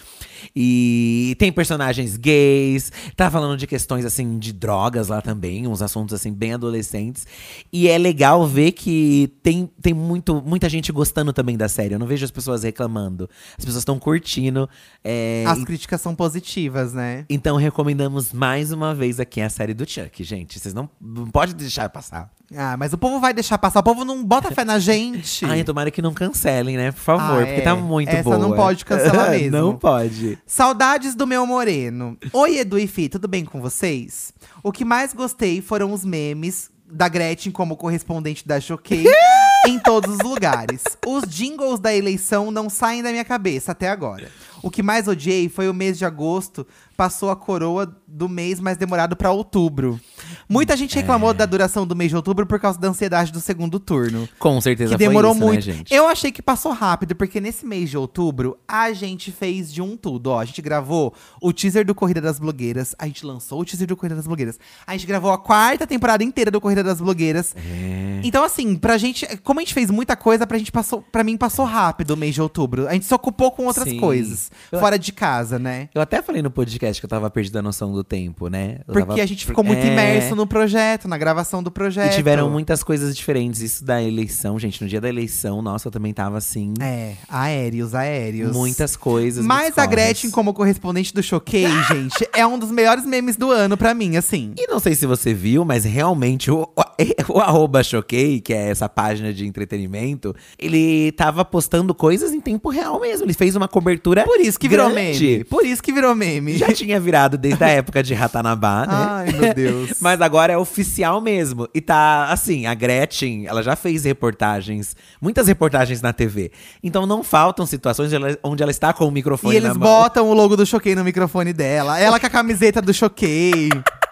[0.55, 6.15] E tem personagens gays, tá falando de questões assim de drogas lá também, uns assuntos
[6.15, 7.27] assim bem adolescentes.
[7.73, 11.95] E é legal ver que tem, tem muito, muita gente gostando também da série.
[11.95, 13.29] Eu não vejo as pessoas reclamando.
[13.59, 14.69] As pessoas estão curtindo.
[15.05, 17.25] é, As críticas são positivas, né?
[17.29, 20.59] então recomendamos mais uma vez aqui a série do Chuck, gente.
[20.59, 22.31] Vocês não, não podem deixar passar.
[22.55, 23.81] Ah, mas o povo vai deixar passar.
[23.81, 25.45] O povo não bota fé na gente.
[25.45, 26.93] Ai, tomara que não cancelem, né?
[26.93, 27.65] Por favor, Ah, porque é.
[27.65, 28.39] tá muito Essa boa.
[28.39, 29.51] não pode cancelar mesmo.
[29.51, 30.36] não pode.
[30.45, 32.19] Saudades do meu moreno.
[32.33, 34.33] Oi, Edu e Fih, tudo bem com vocês?
[34.63, 39.05] O que mais gostei foram os memes da Gretchen como correspondente da Choquei
[39.67, 40.85] em todos os lugares.
[41.07, 44.31] Os jingles da eleição não saem da minha cabeça até agora.
[44.63, 46.67] O que mais odiei foi o mês de agosto,
[46.97, 50.01] passou a coroa do mês mais demorado pra outubro.
[50.49, 53.79] Muita gente reclamou da duração do mês de outubro por causa da ansiedade do segundo
[53.79, 54.29] turno.
[54.39, 55.67] Com certeza Que demorou isso, muito.
[55.67, 55.93] né, gente?
[55.95, 59.97] Eu achei que passou rápido, porque nesse mês de outubro, a gente fez de um
[59.97, 60.29] tudo.
[60.29, 62.95] Ó, a gente gravou o teaser do Corrida das Blogueiras.
[62.99, 64.59] A gente lançou o teaser do Corrida das Blogueiras.
[64.87, 67.55] A gente gravou a quarta temporada inteira do Corrida das Blogueiras.
[67.57, 68.21] É.
[68.25, 69.27] Então, assim, pra gente.
[69.39, 71.03] Como a gente fez muita coisa, pra gente passou.
[71.13, 72.89] Pra mim, passou rápido o mês de outubro.
[72.89, 73.99] A gente se ocupou com outras Sim.
[74.01, 74.51] coisas.
[74.73, 75.89] Eu- Fora de casa, né?
[75.95, 78.79] Eu até falei no podcast que eu tava perdido a noção do tempo, né?
[78.87, 79.93] Eu Porque tava- a gente ficou muito É.
[79.93, 82.13] imerso no projeto, na gravação do projeto.
[82.13, 83.61] E tiveram muitas coisas diferentes.
[83.61, 84.83] Isso da eleição, gente.
[84.83, 86.75] No dia da eleição, nossa, eu também tava assim.
[86.81, 88.53] É, aéreos, aéreos.
[88.57, 89.45] Muitas coisas.
[89.45, 89.87] Mas a.
[89.87, 94.17] Gretchen, como correspondente do Choquei, gente, é um dos melhores memes do ano pra mim,
[94.17, 94.53] assim.
[94.59, 96.83] E não sei se você viu, mas realmente o, o,
[97.35, 102.69] o arroba Choquei, que é essa página de entretenimento, ele tava postando coisas em tempo
[102.69, 103.25] real mesmo.
[103.27, 104.25] Ele fez uma cobertura.
[104.25, 105.25] Por isso que virou grande.
[105.27, 105.45] meme.
[105.45, 106.57] Por isso que virou meme.
[106.59, 108.93] Já tinha virado desde a época de Ratanabá, né?
[108.95, 109.95] Ai, meu Deus.
[110.01, 111.69] Mas agora é oficial mesmo.
[111.75, 116.53] E tá assim, a Gretchen, ela já fez reportagens, muitas reportagens na TV.
[116.83, 119.89] Então não faltam situações onde ela, ela está com o microfone E eles na mão.
[119.89, 121.99] botam o logo do Choquei no microfone dela.
[121.99, 123.71] Ela com a camiseta do Choquei.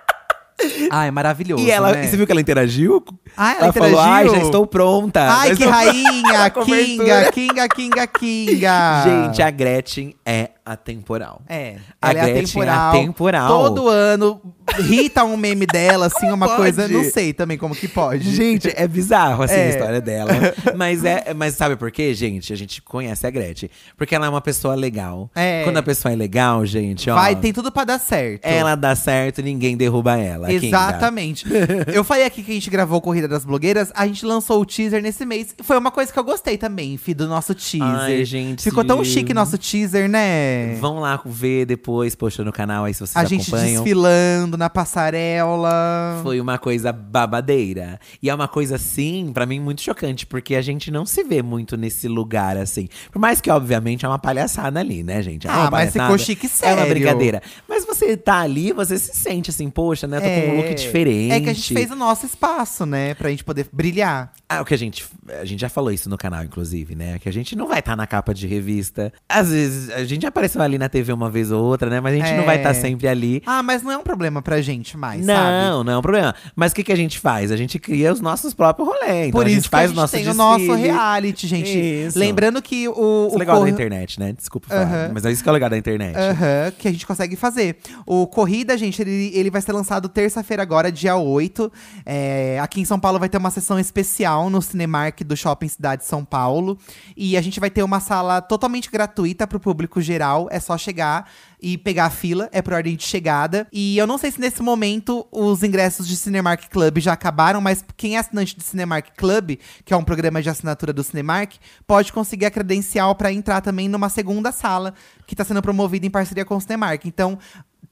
[0.90, 1.64] Ai, maravilhoso.
[1.64, 2.04] E ela, né?
[2.04, 3.04] e você viu que ela interagiu?
[3.36, 4.46] Ah, ela falou: Ai, já interagiu?
[4.46, 5.20] estou pronta.
[5.28, 6.50] Ai, Já que rainha!
[6.64, 7.32] Kinga.
[7.32, 9.02] Kinga, Kinga, Kinga!
[9.04, 11.42] Gente, a Gretchen é atemporal.
[11.48, 12.88] É, A ela é Gretchen é atemporal.
[12.90, 13.48] atemporal.
[13.48, 14.40] Todo ano
[14.78, 16.56] Rita um meme dela, assim, uma pode?
[16.60, 16.88] coisa.
[16.88, 18.34] Não sei também como que pode.
[18.34, 19.66] Gente, é bizarro assim É.
[19.66, 20.30] a história dela.
[20.74, 22.52] Mas é, mas sabe por quê, gente?
[22.52, 23.68] A gente conhece a Gretchen.
[23.96, 25.30] Porque ela é uma pessoa legal.
[25.34, 25.62] É.
[25.64, 27.14] Quando a pessoa é legal, gente, ó.
[27.14, 28.44] Vai, tem tudo pra dar certo.
[28.44, 30.50] Ela dá certo, ninguém derruba ela.
[30.52, 31.44] Exatamente.
[31.92, 35.02] eu falei aqui que a gente gravou Corrida das Blogueiras, a gente lançou o teaser
[35.02, 35.54] nesse mês.
[35.62, 37.86] Foi uma coisa que eu gostei também, fi, do nosso teaser.
[37.86, 38.62] Ai, gente.
[38.62, 40.53] Ficou tão chique nosso teaser, né?
[40.80, 43.82] Vão lá ver depois, poxa, no canal aí se vocês a gente acompanham.
[43.82, 46.20] desfilando na passarela.
[46.22, 47.98] Foi uma coisa babadeira.
[48.22, 51.42] E é uma coisa, assim, pra mim, muito chocante, porque a gente não se vê
[51.42, 52.88] muito nesse lugar, assim.
[53.12, 55.46] Por mais que, obviamente, é uma palhaçada ali, né, gente?
[55.46, 56.94] É Ah, mas ficou chique É uma sério.
[56.94, 57.42] brincadeira.
[57.68, 60.20] Mas você tá ali, você se sente assim, poxa, né?
[60.20, 61.32] Tô com um look diferente.
[61.32, 63.14] É que a gente fez o nosso espaço, né?
[63.14, 64.32] Pra gente poder brilhar.
[64.48, 65.04] Ah, o que a gente.
[65.40, 67.18] A gente já falou isso no canal, inclusive, né?
[67.18, 69.12] Que a gente não vai estar na capa de revista.
[69.28, 72.00] Às vezes, a gente já apareceu ali na TV uma vez ou outra, né?
[72.00, 72.74] Mas a gente não vai estar É.
[72.74, 73.42] sempre ali.
[73.46, 75.38] Ah, mas não é um problema pra gente mais, sabe?
[75.68, 76.34] Não, não é um problema.
[76.54, 77.50] Mas o que, que a gente faz?
[77.50, 79.28] A gente cria os nossos próprios rolês.
[79.28, 80.82] Então Por a isso gente faz que a gente tem o nosso desfile.
[80.82, 81.78] reality, gente.
[82.06, 82.18] Isso.
[82.18, 82.92] Lembrando que o.
[82.92, 84.32] Isso é o legal corre- da internet, né?
[84.32, 84.82] Desculpa falar.
[84.82, 85.10] Aham.
[85.14, 86.16] Mas é isso que é o legal da internet.
[86.16, 87.76] Aham, que a gente consegue fazer.
[88.06, 91.70] O Corrida, gente, ele, ele vai ser lançado terça-feira agora, dia 8.
[92.04, 96.04] É, aqui em São Paulo vai ter uma sessão especial no Cinemark do Shopping Cidade
[96.04, 96.78] São Paulo.
[97.16, 100.33] E a gente vai ter uma sala totalmente gratuita pro público geral.
[100.50, 103.66] É só chegar e pegar a fila, é por ordem de chegada.
[103.72, 107.82] E eu não sei se nesse momento os ingressos de Cinemark Club já acabaram, mas
[107.96, 111.54] quem é assinante do Cinemark Club, que é um programa de assinatura do Cinemark,
[111.86, 114.92] pode conseguir a credencial para entrar também numa segunda sala
[115.26, 117.06] que tá sendo promovida em parceria com o Cinemark.
[117.06, 117.38] Então,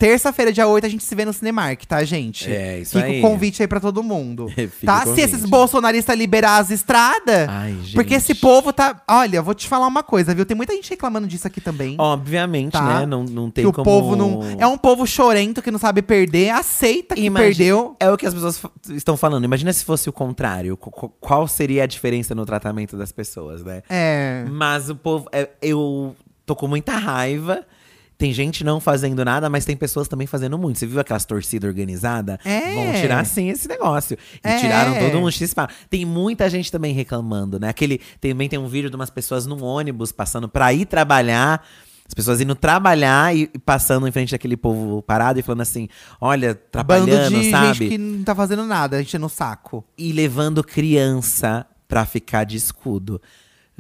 [0.07, 2.51] terça-feira, dia 8, a gente se vê no Cinemark, tá, gente?
[2.51, 3.21] É, isso Fica aí.
[3.21, 4.49] o convite aí pra todo mundo.
[4.51, 5.05] Fica tá?
[5.09, 7.95] o Se esses bolsonaristas liberar as estradas, Ai, gente.
[7.95, 9.01] porque esse povo tá.
[9.09, 10.45] Olha, vou te falar uma coisa, viu?
[10.45, 11.95] Tem muita gente reclamando disso aqui também.
[12.01, 13.01] Obviamente, Tá.
[13.01, 13.07] né?
[13.07, 13.85] Não, não tem que o como...
[13.85, 14.41] povo não.
[14.59, 17.97] É um povo chorento que não sabe perder, aceita que Imagina- perdeu.
[18.01, 18.61] É o que as pessoas
[18.91, 19.45] estão falando.
[19.45, 20.77] Imagina se fosse o contrário.
[20.77, 23.83] Qu- qu- Qual seria a diferença no tratamento das pessoas, né?
[23.89, 24.45] É.
[24.51, 25.29] Mas o povo.
[25.31, 27.65] é, eu tô com muita raiva.
[28.23, 30.79] Tem gente não fazendo nada, mas tem pessoas também fazendo muito.
[30.79, 32.39] Você viu aquelas torcidas organizadas?
[32.45, 32.73] É.
[32.73, 34.17] Vão tirar sim esse negócio.
[34.45, 34.61] E É.
[34.61, 35.53] tiraram todo um x
[35.91, 37.69] Tem muita gente também reclamando, né?
[37.69, 41.67] Aquele, também tem um vídeo de umas pessoas num ônibus passando pra ir trabalhar.
[42.07, 45.89] As pessoas indo trabalhar e, passando em frente daquele povo parado e falando assim:
[46.21, 47.75] olha, Bando trabalhando, de sabe?
[47.75, 49.85] gente que não tá fazendo nada, a gente no saco.
[49.99, 53.21] E levando criança pra ficar de escudo.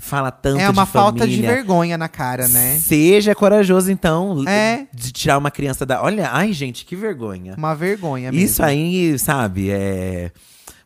[0.04, 1.54] Fala tanto é uma de falta de família.
[1.54, 2.76] vergonha na cara, né?
[2.76, 4.84] Seja corajoso, então, É.
[4.92, 6.02] de tirar uma criança da.
[6.02, 7.54] Olha, ai, gente, que vergonha.
[7.56, 8.44] Uma vergonha mesmo.
[8.44, 10.32] Isso aí, sabe, é.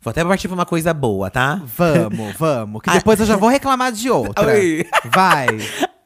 [0.03, 1.61] Vou até partir pra uma coisa boa, tá?
[1.79, 2.83] Vamos, vamos.
[2.83, 4.49] Que depois eu já vou reclamar de outra.
[4.53, 4.85] Oi.
[5.07, 5.47] Vai.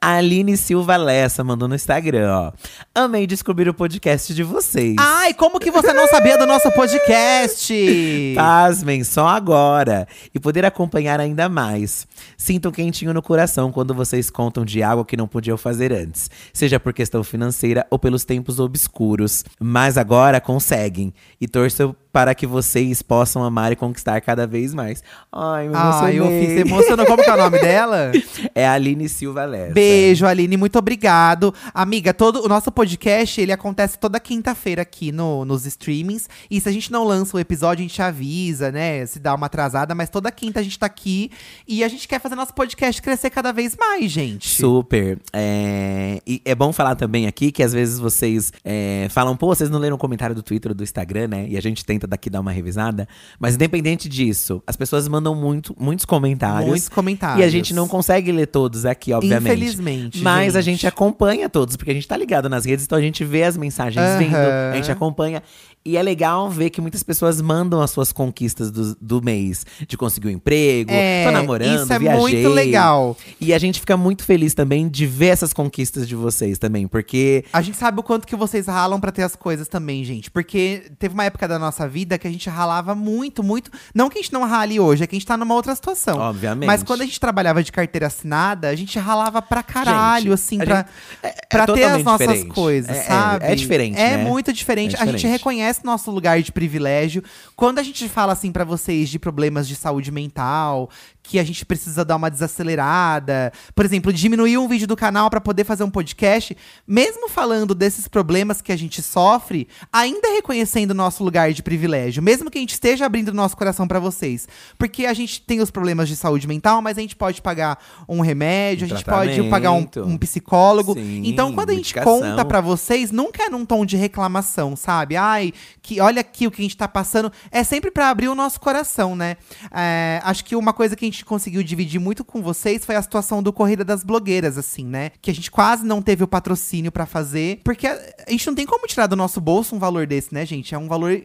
[0.03, 2.53] A Aline Silva Lessa mandou no Instagram, ó.
[2.95, 4.97] Amei descobrir o podcast de vocês.
[4.99, 7.75] Ai, como que você não sabia do nosso podcast?
[8.35, 10.09] Pasmem, só agora.
[10.35, 12.07] E poder acompanhar ainda mais.
[12.35, 16.31] Sinto um quentinho no coração quando vocês contam de algo que não podiam fazer antes.
[16.51, 19.45] Seja por questão financeira ou pelos tempos obscuros.
[19.61, 21.13] Mas agora conseguem.
[21.39, 25.01] E torço para que vocês possam amar e conquistar cada vez mais.
[25.33, 26.59] Ai, me Ai, eu fiz.
[26.59, 27.07] Emocionou.
[27.07, 28.11] Como que é o nome dela?
[28.55, 29.73] É a Aline Silva Lessa.
[29.75, 29.90] Beijo,
[30.27, 31.53] Aline, muito obrigado.
[31.75, 36.29] Amiga, todo o nosso podcast, ele acontece toda quinta-feira aqui no, nos streamings.
[36.51, 39.05] E se a gente não lança o episódio, a gente avisa, né?
[39.07, 41.31] Se dá uma atrasada, mas toda quinta a gente tá aqui.
[41.67, 44.49] E a gente quer fazer nosso podcast crescer cada vez mais, gente.
[44.49, 45.19] Super.
[45.33, 49.71] É, e é bom falar também aqui que às vezes vocês é, falam, pô, vocês
[49.71, 51.47] não leram o comentário do Twitter ou do Instagram, né?
[51.49, 53.09] E a gente tenta daqui dar uma revisada.
[53.39, 56.69] Mas independente disso, as pessoas mandam muito, muitos comentários.
[56.69, 57.41] Muitos comentários.
[57.41, 59.80] E a gente não consegue ler todos aqui, obviamente.
[59.81, 60.71] Infelizmente, Mas a gente.
[60.77, 63.57] gente acompanha todos, porque a gente tá ligado nas redes, então a gente vê as
[63.57, 64.19] mensagens Aham.
[64.19, 65.43] vindo, a gente acompanha.
[65.83, 69.65] E é legal ver que muitas pessoas mandam as suas conquistas do, do mês.
[69.89, 72.21] De conseguir um emprego, É, tô namorando, isso é viajei.
[72.21, 73.17] muito legal.
[73.41, 77.45] E a gente fica muito feliz também de ver essas conquistas de vocês também, porque
[77.51, 80.31] A gente sabe o quanto que vocês ralam pra ter as coisas também, gente.
[80.31, 83.71] Porque teve uma época da nossa vida que a gente ralava muito, muito.
[83.95, 86.19] Não que a gente não rale hoje, é que a gente tá numa outra situação.
[86.19, 86.67] Obviamente.
[86.67, 90.59] Mas quando a gente trabalhava de carteira assinada, a gente ralava pra caralho, Gente, assim,
[90.59, 90.89] pra, gente-
[91.23, 92.55] é- pra é ter as nossas diferente.
[92.55, 93.45] coisas, É- é- sabe?
[93.47, 94.25] é diferente, É né?
[94.25, 94.95] muito diferente.
[94.95, 95.41] É A gente diferente.
[95.71, 97.23] Reconhece nosso lugar de privilégio.
[97.57, 100.91] Quando a gente fala assim pra vocês de problemas de saúde mental,
[101.31, 105.41] que a gente precisa dar uma desacelerada, por exemplo, diminuir um vídeo do canal pra
[105.41, 110.95] poder fazer um podcast, mesmo falando desses problemas que a gente sofre, ainda reconhecendo o
[110.95, 114.49] nosso lugar de privilégio, mesmo que a gente esteja abrindo o nosso coração pra vocês,
[114.77, 118.21] porque a gente tem os problemas de saúde mental, mas a gente pode pagar um
[118.21, 120.95] remédio, Um a gente pode pagar um, um psicólogo.
[120.95, 122.23] Sim, então, quando a gente medicação.
[122.23, 125.17] conta pra vocês, nunca é num tom de reclamação, sabe?
[125.17, 127.31] Ai, que olha aqui o que a gente tá passando.
[127.53, 129.37] É sempre pra abrir o nosso coração, né?
[129.71, 133.03] É, acho que uma coisa que a gente conseguiu dividir muito com vocês foi a
[133.03, 135.13] situação do Corrida das Blogueiras, assim, né?
[135.21, 138.55] Que a gente quase não teve o patrocínio pra fazer, porque a, a gente não
[138.55, 140.75] tem como tirar do nosso bolso um valor desse, né, gente?
[140.75, 141.23] É um valor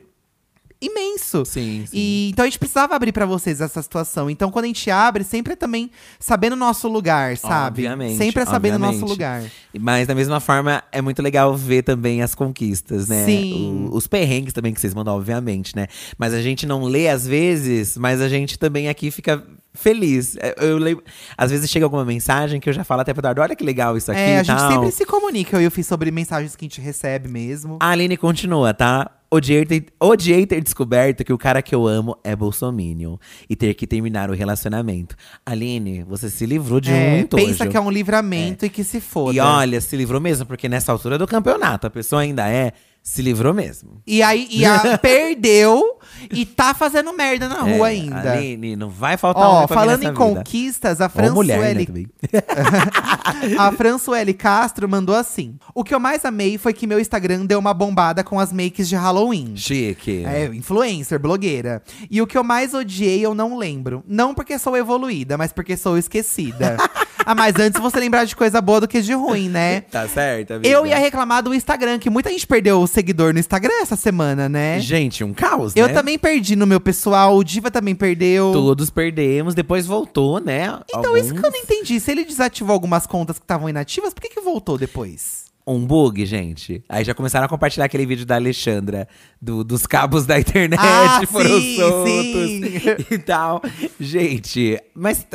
[0.81, 1.45] imenso.
[1.45, 1.97] Sim, sim.
[1.97, 4.29] E então a gente precisava abrir pra vocês essa situação.
[4.29, 7.81] Então quando a gente abre, sempre é também sabendo o nosso lugar, sabe?
[7.83, 9.43] Obviamente, sempre é sabendo o nosso lugar.
[9.79, 13.25] Mas da mesma forma, é muito legal ver também as conquistas, né?
[13.25, 13.87] Sim.
[13.91, 15.87] O- os perrengues também que vocês mandam, obviamente, né?
[16.17, 20.37] Mas a gente não lê às vezes, mas a gente também aqui fica feliz.
[20.37, 21.03] É, Eu leio,
[21.37, 23.97] às vezes chega alguma mensagem que eu já falo até pro Dardo, olha que legal
[23.97, 24.71] isso aqui É, a gente tal.
[24.71, 27.77] sempre se comunica, eu e o Fih, sobre mensagens que a gente recebe mesmo.
[27.81, 29.11] A Aline continua, tá?
[29.31, 33.17] Odiei ter, odiei ter descoberto que o cara que eu amo é bolsominion.
[33.49, 35.15] E ter que terminar o relacionamento.
[35.45, 37.45] Aline, você se livrou de É, um entojo.
[37.45, 39.35] pensa que é um livramento e que se foda.
[39.35, 42.71] E olha, se livrou mesmo, porque nessa altura do campeonato a pessoa ainda é.
[43.07, 44.01] Se livrou mesmo.
[44.07, 45.99] E aí, e a, perdeu
[46.31, 48.31] e tá fazendo merda na rua É, ainda.
[48.33, 50.13] Aline, não vai faltar Ó, homem pra falando em vida.
[50.13, 52.07] conquistas, a Ou mulher, né, também.
[53.59, 57.59] A Françoele Castro mandou assim: O que eu mais amei foi que meu Instagram deu
[57.59, 59.55] uma bombada com as makes de Halloween.
[59.55, 60.23] Chique.
[60.25, 61.83] É, influencer, blogueira.
[62.09, 64.03] E o que eu mais odiei eu não lembro.
[64.07, 66.75] Não porque sou evoluída, mas porque sou esquecida.
[67.25, 69.81] ah, mas antes você lembrar de coisa boa do que de ruim, né?
[69.81, 70.67] Tá certo, amiga.
[70.69, 74.47] Eu ia reclamar do Instagram, que muita gente perdeu o seguidor no Instagram essa semana,
[74.47, 74.79] né?
[74.79, 75.93] Gente, um caos, Eu né?
[75.93, 78.51] também perdi no meu pessoal, o Diva também perdeu.
[78.53, 80.79] Todos perdemos, depois voltou, né?
[80.89, 81.51] Então, isso que eu Alguns.
[81.53, 81.99] não entendi.
[81.99, 85.45] Se ele desativou algumas contas que estavam inativas, por que, que voltou depois?
[85.67, 86.83] Um bug, gente.
[86.87, 89.07] Aí já começaram a compartilhar aquele vídeo da Alexandra,
[89.41, 92.61] do- dos cabos da internet Ah, foram sim, soltos sim.
[93.09, 93.63] e tal.
[93.99, 95.25] Gente, mas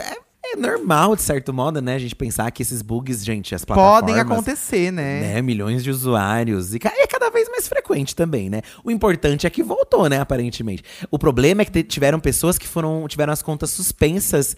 [0.52, 1.94] é, normal, de certo modo, né?
[1.94, 4.00] A gente pensar que esses bugs, gente, as plataformas…
[4.00, 5.20] Podem acontecer, né?
[5.20, 6.74] né, milhões de usuários.
[6.74, 8.62] E é cada vez mais frequente também, né?
[8.84, 10.82] O importante é que voltou, né, aparentemente.
[11.10, 14.56] O problema é que tiveram pessoas que foram tiveram as contas suspensas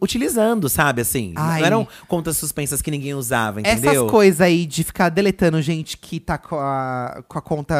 [0.00, 1.32] utilizando, sabe, assim.
[1.36, 1.60] Ai.
[1.60, 3.90] Não eram contas suspensas que ninguém usava, entendeu?
[3.90, 7.74] Essas coisas aí de ficar deletando gente que tá com a, com a conta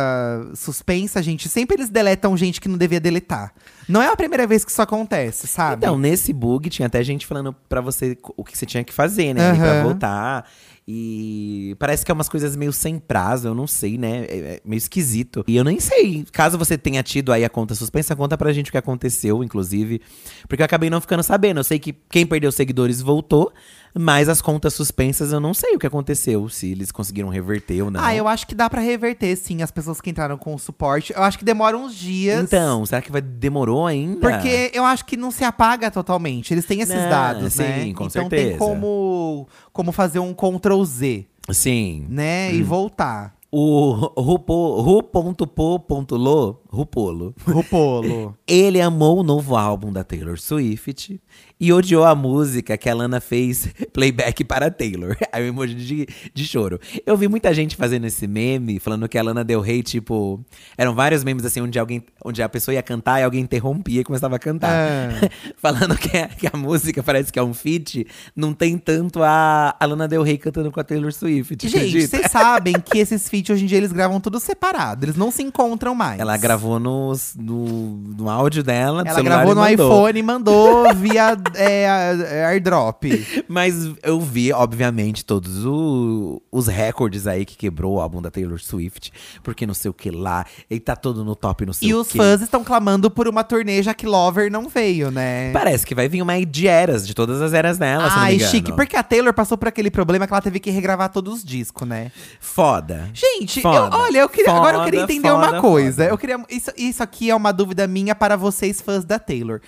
[0.55, 3.53] suspensa, gente, sempre eles deletam gente que não devia deletar.
[3.89, 5.85] Não é a primeira vez que isso acontece, sabe?
[5.85, 9.35] Então, nesse bug tinha até gente falando pra você o que você tinha que fazer,
[9.35, 9.51] né?
[9.51, 10.51] ali Pra voltar.
[10.89, 14.25] E parece que é umas coisas meio sem prazo, eu não sei, né?
[14.25, 15.45] É, é meio esquisito.
[15.47, 16.27] E eu nem sei.
[16.33, 20.01] Caso você tenha tido aí a conta suspensa, conta pra gente o que aconteceu, inclusive.
[20.49, 21.61] Porque eu acabei não ficando sabendo.
[21.61, 23.53] Eu sei que quem perdeu seguidores voltou,
[23.95, 26.49] mas as contas suspensas eu não sei o que aconteceu.
[26.49, 28.03] Se eles conseguiram reverter ou não.
[28.03, 31.13] Ah, eu acho que dá pra reverter, sim, as pessoas que entraram com o suporte.
[31.15, 32.43] Eu acho que demora uns dias.
[32.43, 34.21] Então, será que vai, demorou ainda?
[34.21, 36.53] Porque eu acho que não se apaga totalmente.
[36.53, 37.85] Eles têm esses Não, dados, sim, né?
[37.95, 38.49] com então certeza.
[38.51, 42.07] tem como, como fazer um Ctrl Z, Sim.
[42.09, 42.53] né?
[42.55, 43.35] E voltar.
[43.53, 48.37] O Rupo- Ru.po.lo, Rupolo, Rupolo.
[48.47, 51.21] ele amou o novo álbum da Taylor Swift
[51.59, 55.17] e odiou a música que a Lana fez playback para Taylor.
[55.33, 56.81] Aí o emoji de, de choro.
[57.05, 60.45] Eu vi muita gente fazendo esse meme, falando que a Lana deu rei, tipo…
[60.79, 64.05] Eram vários memes assim, onde, alguém, onde a pessoa ia cantar e alguém interrompia e
[64.05, 64.71] começava a cantar.
[64.71, 65.29] Ah.
[65.59, 69.77] falando que a, que a música parece que é um feat, não tem tanto a,
[69.79, 73.51] a Lana Del Rey cantando com a Taylor Swift, Gente, vocês sabem que esses feats
[73.51, 75.05] hoje em dia eles gravam tudo separado.
[75.05, 76.21] Eles não se encontram mais.
[76.21, 79.87] Ela gravou nos- no, no áudio dela, Ela gravou e no mandou.
[80.09, 83.05] iPhone e mandou via é, a- airdrop.
[83.49, 88.59] Mas eu vi, obviamente, todos o- os recordes aí que quebrou o álbum da Taylor
[88.61, 89.13] Swift.
[89.43, 90.45] Porque não sei o que lá.
[90.69, 92.19] Ele tá todo no top, não sei E o os quê.
[92.19, 95.53] fãs estão clamando por uma turnê, já que Lover não veio, né?
[95.53, 98.97] Parece que vai vir uma de eras, de todas as eras dela, Ai, chique, porque
[98.97, 102.11] a Taylor passou por aquele problema que ela teve que regravar todos os discos, né?
[102.41, 103.11] Foda.
[103.13, 103.97] Gente, eu- Foda.
[103.97, 106.03] olha, eu queria, agora eu queria Foda, entender foda, uma coisa.
[106.03, 106.13] foda.
[106.15, 109.61] Eu queria, isso, isso aqui é uma dúvida minha para vocês, fãs da Taylor.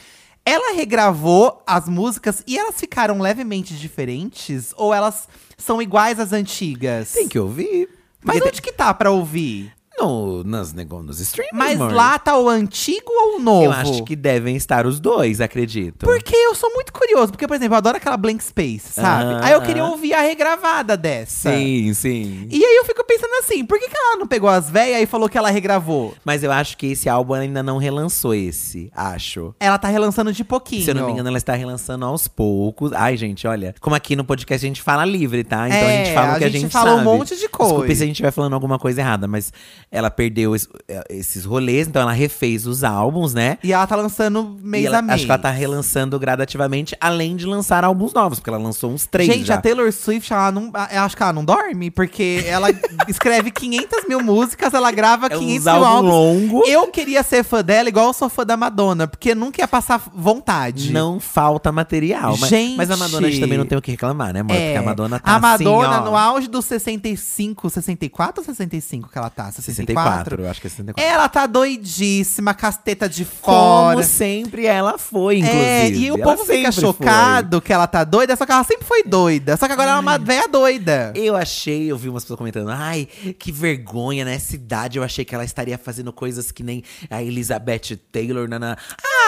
[0.44, 4.74] Ela regravou as músicas e elas ficaram levemente diferentes?
[4.76, 7.12] Ou elas são iguais às antigas?
[7.12, 7.88] Tem que ouvir.
[8.22, 9.72] Mas Porque onde que tá pra ouvir?
[10.02, 11.92] No, nas, nos streams, Mas amor.
[11.92, 13.64] lá tá o antigo ou o novo?
[13.64, 16.04] Eu acho que devem estar os dois, acredito.
[16.04, 17.32] Porque eu sou muito curioso.
[17.32, 19.34] Porque, por exemplo, eu adoro aquela Blank Space, sabe?
[19.42, 19.92] Aí eu queria aham.
[19.92, 21.50] ouvir a regravada dessa.
[21.52, 22.46] Sim, sim.
[22.50, 25.06] E aí eu fico pensando assim, por que, que ela não pegou as velhas e
[25.06, 26.14] falou que ela regravou?
[26.24, 29.54] Mas eu acho que esse álbum ainda não relançou esse, acho.
[29.60, 30.82] Ela tá relançando de pouquinho.
[30.84, 32.92] Se eu não me engano, ela está relançando aos poucos.
[32.92, 33.74] Ai, gente, olha.
[33.80, 35.68] Como aqui no podcast a gente fala livre, tá?
[35.68, 37.04] Então a É, gente fala o a que a gente gente fala um sabe.
[37.04, 37.72] monte de coisa.
[37.72, 39.52] Desculpe se a gente estiver falando alguma coisa errada, mas
[39.92, 43.58] ela perdeu es- eh, esses rolês, então ela refez os álbuns, né?
[43.62, 45.14] E ela tá lançando mês ela, a mês.
[45.16, 49.04] acho que ela tá relançando gradativamente, além de lançar álbuns novos, porque ela lançou uns
[49.06, 49.56] três Gente, já.
[49.56, 52.68] a Taylor Swift, ela não, eu acho que ela não dorme, porque ela
[53.06, 56.10] escreve 500 mil músicas, ela grava É 500 uns mil álbuns.
[56.10, 56.62] longo.
[56.66, 60.02] Eu queria ser fã dela igual eu sou fã da Madonna, porque nunca ia passar
[60.14, 60.90] vontade.
[60.90, 62.34] Não falta material.
[62.38, 62.76] Mas, Gente!
[62.76, 64.56] mas a Madonna a gente também não tem o que reclamar, né, amor?
[64.56, 69.10] É, Porque a Madonna tá a Madonna, assim, no auge dos 65, 64 ou 64
[69.12, 69.50] que ela tá?
[69.86, 71.12] 64, eu acho que é 64.
[71.12, 73.96] Ela tá doidíssima, casteta de fora.
[73.96, 75.64] Como sempre ela foi, inclusive.
[75.64, 78.84] É, e o Ela povo fica chocado que ela tá doida, só que ela sempre
[78.86, 79.56] foi doida.
[79.56, 81.12] Só que agora ela é uma velha doida.
[81.14, 81.24] foi.
[81.24, 83.06] Eu achei, eu vi umas pessoas comentando, ai,
[83.38, 87.96] que vergonha, nessa idade eu achei que ela estaria fazendo coisas que nem a Elizabeth
[88.10, 88.76] Taylor, nana.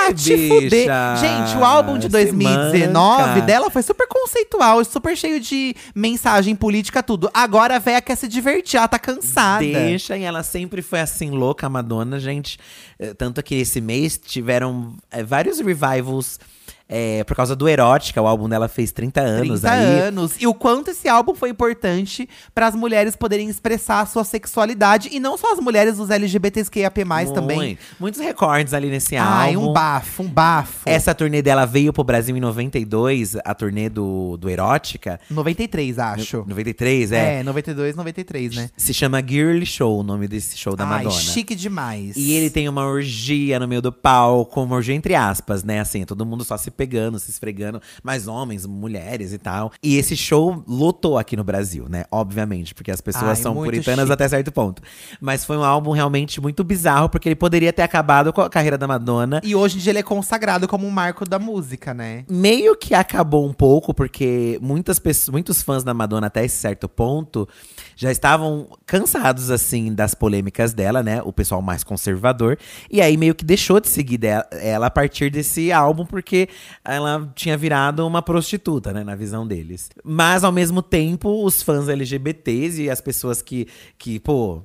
[0.07, 0.55] Ah, te bicha.
[0.55, 0.89] fuder.
[1.19, 3.41] Gente, o álbum de Se 2019 manca.
[3.43, 7.31] dela foi super conceitual, super cheio de mensagem política, tudo.
[7.33, 9.65] Agora a véia quer se divertir, ela tá cansada.
[9.65, 12.59] Deixa, e ela sempre foi assim, louca, a Madonna, gente.
[12.99, 16.39] Eh, Tanto que esse mês tiveram eh, vários revivals
[16.89, 18.21] eh, por causa do Erótica.
[18.21, 20.01] O álbum dela fez 30 anos 30 aí.
[20.01, 20.33] anos.
[20.41, 25.09] E o quanto esse álbum foi importante para as mulheres poderem expressar a sua sexualidade.
[25.13, 27.05] E não só as mulheres, os LGBTQIAP+,
[27.35, 27.57] também.
[27.57, 27.81] Muito.
[27.99, 29.71] Muitos recordes ali nesse Ai, álbum.
[29.71, 30.89] um bafo, um bafo.
[30.89, 35.21] Essa turnê dela veio pro Brasil em 92, a turnê do, do Erótica.
[35.31, 36.45] 93, acho.
[36.47, 37.41] 93, é.
[37.41, 38.71] É, 92, 93, né?
[38.77, 41.11] Se chama Girly Show, o nome desse show da Ai, Madonna.
[41.21, 42.17] chique demais.
[42.17, 45.81] E ele tem uma orgia no meio do palco, uma orgia entre aspas, né?
[45.81, 49.73] Assim, todo mundo só se pegando, se esfregando, mas homens, mulheres e tal.
[49.83, 52.05] E esse show lotou aqui no Brasil, né?
[52.11, 54.13] Obviamente, porque as pessoas Ai, são puritanas chique.
[54.13, 54.83] até certo ponto.
[55.21, 58.77] Mas foi um álbum realmente muito bizarro, porque ele poderia ter acabado com a carreira
[58.77, 59.41] da Madonna.
[59.45, 62.25] E hoje em dia ele é consagrado como um marco da música, né?
[62.29, 66.89] Meio que acabou um pouco, porque muitas pessoas, muitos fãs da Madonna, até esse certo
[66.89, 67.49] ponto,
[67.97, 71.23] já estavam cansados, assim, das polêmicas dela, né?
[71.23, 72.59] O pessoal mais conservador.
[72.91, 76.49] E aí meio que deixou de seguir dela- ela a partir desse álbum, porque
[76.85, 79.05] ela tinha virado uma prostituta, né?
[79.05, 79.91] Na visão deles.
[80.03, 83.67] Mas, ao mesmo tempo, os fãs LGBTs e as pessoas que,
[83.99, 84.63] que pô.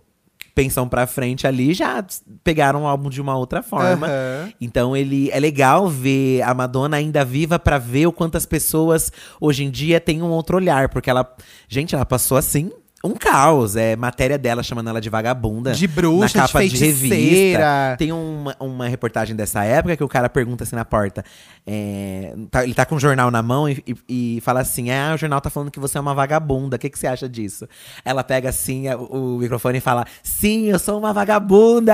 [0.56, 2.06] Pensam pra frente ali, já
[2.44, 4.08] pegaram o álbum de uma outra forma.
[4.08, 4.52] Aham.
[4.60, 9.64] Então ele é legal ver a Madonna ainda viva pra ver o quantas pessoas hoje
[9.64, 11.34] em dia têm um outro olhar, porque ela,
[11.70, 12.72] gente, ela passou assim
[13.04, 15.72] um caos, é matéria dela chamando ela de vagabunda.
[15.72, 17.96] De bruxa, na capa de de, revista.
[17.98, 21.24] Tem uma, uma reportagem dessa época que o cara pergunta assim na porta.
[21.66, 25.14] é, tá- ele tá com um jornal na mão e, e- e fala assim: Ah,
[25.16, 26.76] o jornal tá falando que você é uma vagabunda.
[26.76, 27.68] O que, que você acha disso?
[28.04, 31.94] Ela pega assim a- o, microfone e fala: Sim, eu sou uma vagabunda!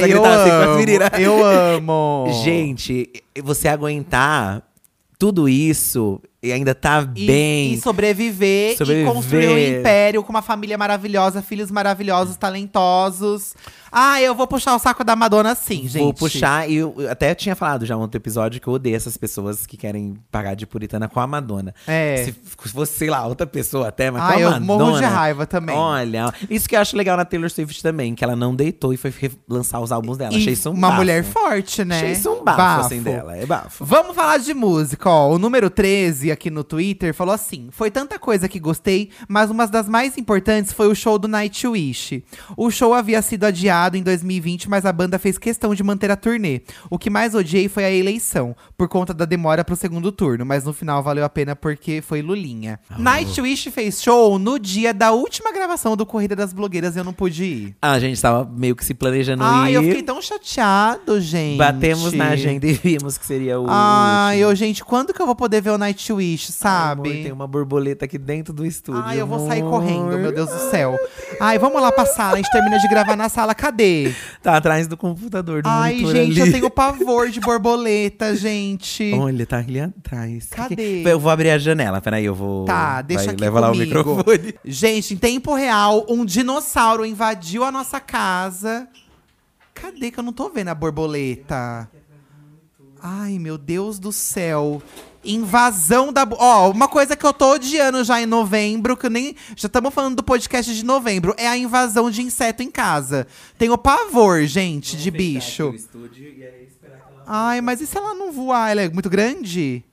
[0.00, 1.10] e eu gritar assim as amo, meninas.
[1.18, 2.26] eu amo.
[2.44, 3.10] Gente,
[3.42, 4.62] você aguentar
[5.18, 7.72] tudo isso e ainda tá E, bem.
[7.74, 9.10] e sobreviver, Sobreviver.
[9.10, 13.54] e construir um império com uma família maravilhosa, filhos maravilhosos, talentosos.
[13.92, 16.02] Ah, eu vou puxar o saco da Madonna sim, gente.
[16.02, 18.96] Vou puxar, e eu eu até tinha falado já em outro episódio que eu odeio
[18.96, 21.74] essas pessoas que querem pagar de puritana com a Madonna.
[21.86, 22.24] É.
[22.24, 22.34] Se
[22.72, 24.66] fosse, sei lá, outra pessoa até, mas Ah, com a eu Madonna.
[24.66, 25.74] morro de raiva também.
[25.76, 28.96] Olha, isso que eu acho legal na Taylor Swift também, que ela não deitou e
[28.96, 29.12] foi
[29.48, 30.32] lançar os álbuns dela.
[30.34, 31.00] E Achei isso um uma bafo.
[31.00, 31.96] mulher forte, né?
[31.96, 33.36] Achei isso um bafo, assim, dela.
[33.36, 33.84] É bafo.
[33.84, 35.30] Vamos falar de música, ó.
[35.32, 39.66] O número 13 aqui no Twitter falou assim: Foi tanta coisa que gostei, mas uma
[39.66, 42.22] das mais importantes foi o show do Nightwish.
[42.56, 46.16] O show havia sido adiado em 2020, mas a banda fez questão de manter a
[46.16, 46.62] turnê.
[46.88, 50.64] O que mais odiei foi a eleição, por conta da demora pro segundo turno, mas
[50.64, 52.78] no final valeu a pena porque foi Lulinha.
[52.98, 57.12] Nightwish fez show no dia da última gravação do Corrida das Blogueiras e eu não
[57.12, 57.76] pude ir.
[57.80, 59.74] A gente tava meio que se planejando Ai, ir.
[59.74, 61.58] eu fiquei tão chateado, gente.
[61.58, 63.66] Batemos na agenda e vimos que seria o.
[63.68, 64.50] Ai, último.
[64.50, 67.10] eu, gente, quando que eu vou poder ver o Nightwish, sabe?
[67.10, 69.02] Amor, tem uma borboleta aqui dentro do estúdio.
[69.04, 70.98] Ai, eu vou sair correndo, meu Deus do céu.
[71.40, 73.69] Ai, vamos lá pra sala, a gente termina de gravar na sala, cadê?
[74.42, 76.50] Tá atrás do computador, do Ai, monitor gente, ali.
[76.50, 79.12] eu tenho pavor de borboleta, gente.
[79.14, 80.48] Olha, tá ali atrás.
[80.48, 81.02] Cadê?
[81.04, 82.64] Eu vou abrir a janela, peraí, eu vou.
[82.64, 83.96] Tá, deixa Vai, aqui Leva lá o comigo.
[83.98, 84.54] microfone.
[84.64, 88.88] Gente, em tempo real, um dinossauro invadiu a nossa casa.
[89.74, 91.88] Cadê que eu não tô vendo a borboleta?
[93.02, 94.82] Ai, meu Deus do céu.
[95.24, 96.26] Invasão da.
[96.38, 99.36] Ó, uma coisa que eu tô odiando já em novembro, que eu nem.
[99.56, 103.26] Já estamos falando do podcast de novembro, é a invasão de inseto em casa.
[103.58, 105.74] Tenho pavor, gente, de bicho.
[107.26, 108.70] Ai, mas e se ela não voar?
[108.70, 109.84] Ela é muito grande?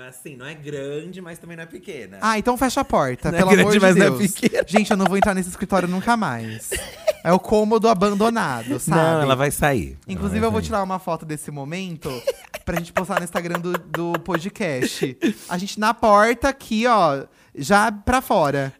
[0.00, 2.18] É assim, não é grande, mas também não é pequena.
[2.20, 4.32] Ah, então fecha a porta, Não é pelo grande, amor de mas não é Deus.
[4.32, 4.64] pequena.
[4.66, 6.70] Gente, eu não vou entrar nesse escritório nunca mais.
[7.22, 8.98] É o cômodo abandonado, sabe?
[8.98, 9.98] não, ela vai sair.
[10.08, 10.66] Inclusive, Ela eu vai vou sair.
[10.68, 12.10] tirar uma foto desse momento
[12.64, 15.18] pra gente postar no Instagram do, do podcast.
[15.46, 17.24] A gente na porta aqui, ó,
[17.54, 18.72] já pra fora.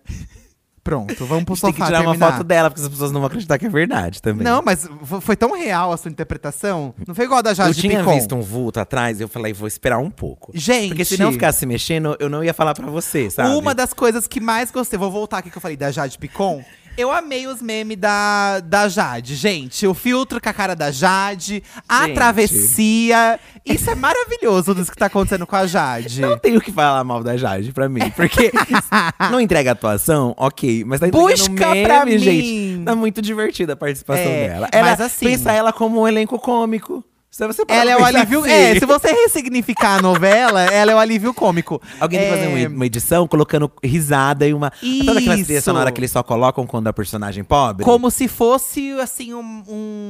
[0.82, 2.32] Pronto, vamos pro gente tem que sofá tirar uma terminar.
[2.32, 4.44] foto dela, porque as pessoas não vão acreditar que é verdade também.
[4.44, 4.88] Não, mas
[5.20, 6.94] foi tão real a sua interpretação.
[7.06, 8.14] Não foi igual a da eu Jade tinha Picon.
[8.14, 10.50] visto um vulto atrás e eu falei, vou esperar um pouco.
[10.54, 13.54] Gente, Porque se não ficasse mexendo, eu não ia falar pra você, sabe?
[13.54, 16.64] Uma das coisas que mais gostei, vou voltar aqui que eu falei da Jade Picon.
[17.00, 19.86] Eu amei os memes da, da Jade, gente.
[19.86, 22.14] O filtro com a cara da Jade, a Gente.
[22.14, 23.40] travessia.
[23.64, 26.20] Isso é maravilhoso disso que tá acontecendo com a Jade.
[26.20, 28.10] Não tenho que falar mal da Jade pra mim.
[28.14, 28.52] Porque
[29.30, 30.84] não entrega atuação, ok.
[30.84, 32.18] Mas tá Busca meme, pra mim.
[32.18, 32.84] gente.
[32.84, 34.68] Tá muito divertida a participação É, dela.
[34.72, 37.02] mas Ela, assim- Pensa ela como um elenco cômico.
[37.30, 38.40] Se você parar Ela é o alívio.
[38.40, 38.50] assim.
[38.50, 41.80] É, se você ressignificar a novela, ela é o alívio cômico.
[42.00, 44.72] Alguém tem que fazer É, uma- edição colocando risada e uma.
[44.80, 45.62] Sabe aquela trilha Isso.
[45.64, 47.84] sonora que eles só colocam quando a personagem pobre?
[47.84, 49.62] Como se fosse, assim, um-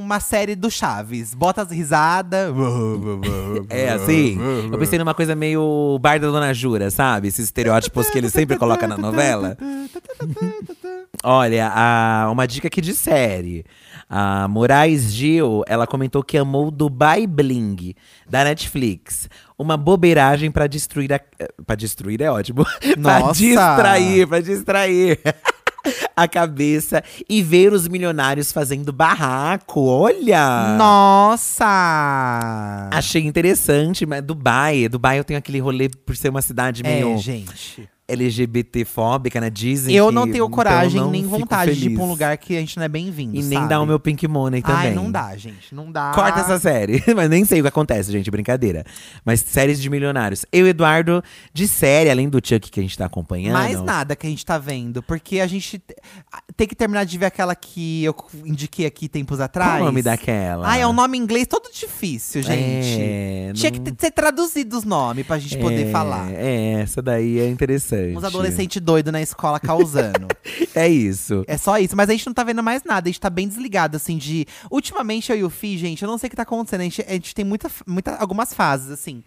[0.03, 1.35] uma série do Chaves.
[1.35, 2.55] Bota as risadas.
[3.69, 4.39] É assim?
[4.73, 7.29] Eu pensei numa coisa meio bar da Dona Jura, sabe?
[7.29, 9.57] Esses estereótipos que ele sempre coloca na novela.
[11.23, 13.65] Olha, a- uma dica aqui de série.
[14.13, 17.95] A Moraes Gil, ela comentou que amou Dubai Bling,
[18.29, 19.29] da Netflix.
[19.57, 21.21] Uma bobeiragem pra destruir a.
[21.65, 22.65] Pra destruir é ótimo.
[23.01, 23.35] pra Nossa!
[23.41, 25.21] distrair, pra distrair.
[26.15, 29.87] A cabeça e ver os milionários fazendo barraco.
[29.87, 30.77] Olha!
[30.77, 31.65] Nossa!
[32.93, 37.17] Achei interessante, mas Dubai, Dubai eu tenho aquele rolê por ser uma cidade meio É,
[37.17, 37.89] gente.
[38.11, 39.51] LGBT-fóbica, né?
[39.51, 42.07] Dizem Eu que- não tenho então coragem não nem fico vontade de ir pra um
[42.07, 42.11] feliz.
[42.11, 43.37] lugar que a gente não é bem-vindo.
[43.37, 43.69] E nem sabe?
[43.71, 44.77] dar o meu pink money também.
[44.89, 45.75] Ai, não dá, gente.
[45.75, 46.13] Não dá.
[46.15, 47.03] Corta essa série.
[47.15, 48.31] Mas nem sei o que acontece, gente.
[48.31, 48.85] Brincadeira.
[49.25, 50.45] Mas séries de milionários.
[50.53, 53.53] Eu e Eduardo, de série, além do Chuck que a gente tá acompanhando.
[53.55, 55.03] Mais nada que a gente tá vendo.
[55.03, 55.95] Porque a gente te-
[56.57, 59.73] tem que terminar de ver aquela que eu indiquei aqui tempos atrás.
[59.73, 60.71] Qual o nome daquela?
[60.71, 63.01] Ah, é um nome em inglês todo difícil, gente.
[63.01, 66.31] É, Tinha não- que ter traduzido os nomes pra gente poder É, falar.
[66.33, 67.49] É, essa daí é
[68.17, 70.29] Uns adolescentes doidos na escola causando.
[70.73, 71.45] É isso.
[71.49, 73.49] É só isso, mas a gente não tá vendo mais nada, a gente tá bem
[73.49, 74.47] desligado, assim, de.
[74.71, 76.81] Ultimamente eu e o Fi, gente, eu não sei o que tá acontecendo.
[76.81, 79.25] A gente, a gente tem muita, muita, algumas fases, assim.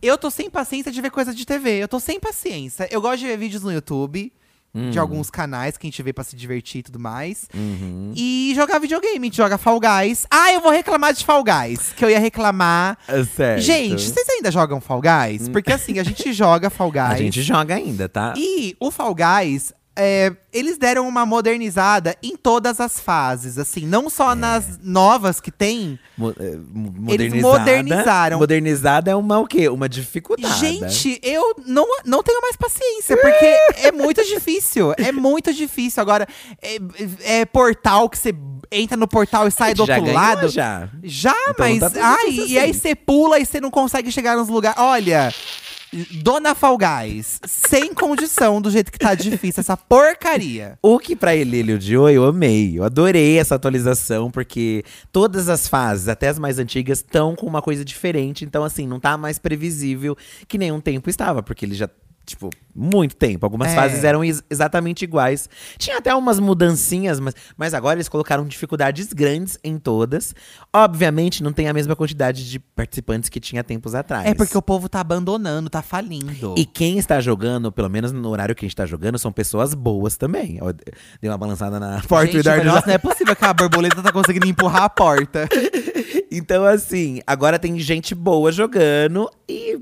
[0.00, 2.88] Eu tô sem paciência de ver coisa de TV, eu tô sem paciência.
[2.90, 4.32] Eu gosto de ver vídeos no YouTube,
[4.76, 4.90] Hum.
[4.90, 7.48] de alguns canais que a gente vê pra se divertir e tudo mais.
[7.54, 8.12] Uhum.
[8.14, 10.26] E jogar videogame, a gente joga Fall Guys.
[10.30, 12.98] Ah, eu vou reclamar de Fall Guys, que eu ia reclamar.
[13.08, 13.62] É certo.
[13.62, 15.48] Gente, vocês ainda jogam Fall Guys?
[15.48, 17.06] Porque assim, a gente joga Fall Guys.
[17.16, 18.34] A gente joga ainda, tá?
[18.36, 24.08] E o Fall Guys, é, eles deram uma modernizada em todas as fases, assim, não
[24.10, 25.98] só nas novas que tem.
[26.16, 26.34] Mo-
[26.72, 28.38] mo- Eles modernizaram.
[28.38, 29.68] Modernizada é uma o quê?
[29.68, 30.58] Uma dificuldade.
[30.58, 34.92] Gente, eu não, não tenho mais paciência, porque é muito difícil.
[34.96, 36.00] É muito difícil.
[36.00, 36.26] Agora,
[36.62, 36.76] é,
[37.40, 38.34] é portal que você
[38.70, 40.48] entra no portal e sai do outro lado.
[40.48, 40.88] já.
[41.02, 41.96] Já, Então mas.
[41.96, 42.80] ai, difícil e aí assim.
[42.80, 44.78] você pula e você não consegue chegar nos lugares.
[44.78, 45.32] Olha.
[46.22, 50.78] Dona Fall Guys, sem condição do jeito que tá difícil essa porcaria.
[50.82, 52.78] O que pra ele ele odiou, eu amei.
[52.78, 57.62] Eu adorei essa atualização, porque todas as fases, até as mais antigas, estão com uma
[57.62, 58.44] coisa diferente.
[58.44, 60.16] Então, assim, não tá mais previsível
[60.48, 61.88] que nenhum tempo estava, porque ele já.
[62.26, 63.46] Tipo, muito tempo.
[63.46, 63.74] Algumas É.
[63.76, 65.48] fases eram ex- exatamente iguais.
[65.78, 70.34] Tinha até umas mudancinhas, mas, mas agora eles colocaram dificuldades grandes em todas.
[70.72, 74.26] Obviamente, não tem a mesma quantidade de participantes que tinha tempos atrás.
[74.26, 76.54] É porque o povo tá abandonando, tá falindo.
[76.58, 79.72] E quem está jogando, pelo menos no horário que a gente tá jogando, são pessoas
[79.72, 80.58] boas também.
[80.60, 83.54] Ó, Dei uma balançada na porta Gente, e já- nossa, não é possível que a
[83.54, 85.48] borboleta tá conseguindo empurrar a porta.
[86.30, 89.78] Então, assim, agora tem gente boa jogando e.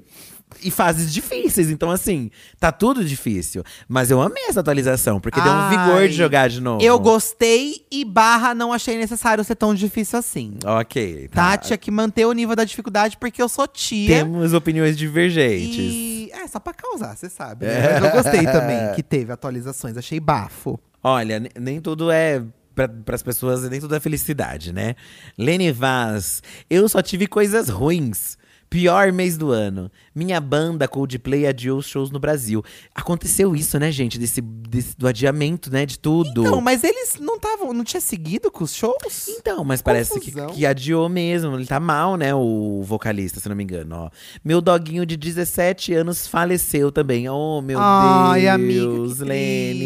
[0.65, 3.62] E fases difíceis, então assim, tá tudo difícil.
[3.87, 6.83] Mas eu amei essa atualização, porque deu um Ai, vigor de jogar de novo.
[6.83, 10.57] Eu gostei e barra não achei necessário ser tão difícil assim.
[10.65, 11.51] Ok, tá.
[11.53, 11.57] Tá?
[11.59, 14.09] Tinha que manter o nível da dificuldade, porque eu sou tia.
[14.25, 15.77] Temos opiniões divergentes.
[15.79, 16.31] E.
[16.33, 17.67] É, só pra causar, você sabe.
[17.67, 18.01] né?
[18.01, 20.81] Mas eu gostei também que teve atualizações, achei bafo.
[21.03, 22.43] Olha, ne- nem tudo é.
[22.75, 24.97] Para as pessoas, nem tudo é felicidade, né?
[25.39, 28.37] Lene Vaz, eu só tive coisas ruins.
[28.75, 29.89] Pior mês do ano.
[30.12, 32.61] Minha banda Coldplay adiou os shows no Brasil.
[32.93, 34.18] Aconteceu isso, né, gente?
[34.18, 35.87] Desse, desse- do adiamento, né?
[35.87, 36.43] De tudo.
[36.43, 37.72] Não, mas eles não estavam.
[37.72, 39.29] Não tinha seguido com os shows?
[39.29, 41.55] Então, mas parece que, que adiou mesmo.
[41.55, 42.35] Ele tá mal, né?
[42.35, 43.95] O vocalista, se não me engano.
[43.95, 44.11] Ó.
[44.45, 47.29] Meu doguinho de 17 anos faleceu também.
[47.29, 49.79] Oh, meu Ai, Deus, amiga, que Lene.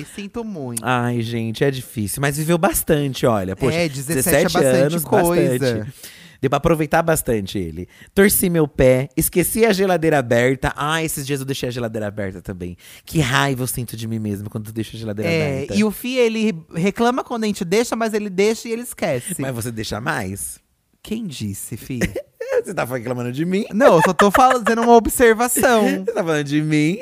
[0.00, 0.06] triste.
[0.16, 0.82] Sinto muito.
[0.84, 2.20] Ai, gente, é difícil.
[2.20, 3.54] Mas viveu bastante, olha.
[3.54, 5.58] Poxa, É, 17 é bastante coisa.
[5.84, 6.15] bastante.
[6.40, 7.88] Deu pra aproveitar bastante ele.
[8.14, 10.72] Torci meu pé, esqueci a geladeira aberta.
[10.76, 12.76] Ah, esses dias eu deixei a geladeira aberta também.
[13.04, 15.74] Que raiva eu sinto de mim mesmo quando deixo a geladeira É, aberta.
[15.74, 19.34] e o Fi, ele reclama quando a gente deixa, mas ele deixa e ele esquece.
[19.40, 20.58] Mas você deixa mais?
[21.02, 22.00] Quem disse, Fi?
[22.64, 23.64] Você tá reclamando de mim?
[23.72, 25.82] não, eu só tô fazendo uma observação.
[26.04, 26.98] Você tá falando de mim?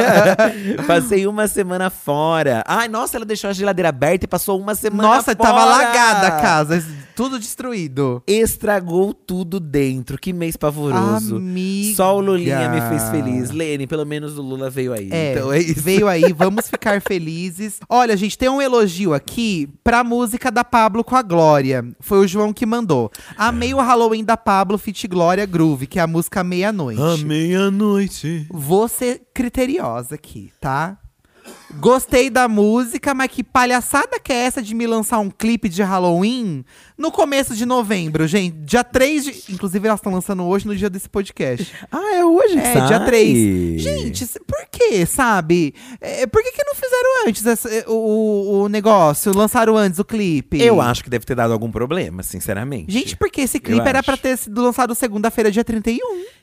[0.86, 2.62] Passei uma semana fora.
[2.66, 5.36] Ai, nossa, ela deixou a geladeira aberta e passou uma semana Nossa, fora.
[5.36, 6.84] tava alagada a casa,
[7.16, 8.22] tudo destruído.
[8.26, 10.18] Estragou tudo dentro.
[10.18, 11.36] Que mês pavoroso.
[11.36, 11.96] Amiga.
[11.96, 13.50] Só o Lulinha me fez feliz.
[13.50, 15.08] Lene, pelo menos o Lula veio aí.
[15.10, 15.80] É, então é isso.
[15.80, 17.80] veio aí, vamos ficar felizes.
[17.88, 21.82] Olha, gente, tem um elogio aqui pra música da Pablo com a Glória.
[22.00, 23.10] Foi o João que mandou.
[23.38, 27.24] Amei o Halloween da Pablo Fit Glória Groove, que é a música Meia-Noite.
[27.24, 28.46] meia-noite.
[28.50, 30.98] Vou ser criteriosa aqui, tá?
[31.78, 35.82] Gostei da música, mas que palhaçada que é essa de me lançar um clipe de
[35.82, 36.64] Halloween
[36.96, 38.56] no começo de novembro, gente?
[38.58, 39.42] Dia 3 de.
[39.50, 41.72] Inclusive, elas estão lançando hoje no dia desse podcast.
[41.90, 42.58] Ah, é hoje?
[42.58, 43.80] É, dia 3.
[43.82, 45.74] Gente, por que, sabe?
[46.00, 49.36] É, por que, que não fizeram antes essa, o, o negócio?
[49.36, 50.60] Lançaram antes o clipe?
[50.60, 52.92] Eu acho que deve ter dado algum problema, sinceramente.
[52.92, 56.00] Gente, porque esse clipe era pra ter sido lançado segunda-feira, dia 31.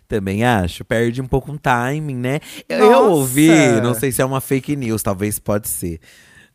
[0.08, 0.84] Também acho.
[0.86, 2.40] Perde um pouco um timing, né?
[2.68, 2.92] Eu, Nossa.
[2.92, 3.50] eu ouvi,
[3.82, 6.00] não sei se é uma fake news, talvez pode ser.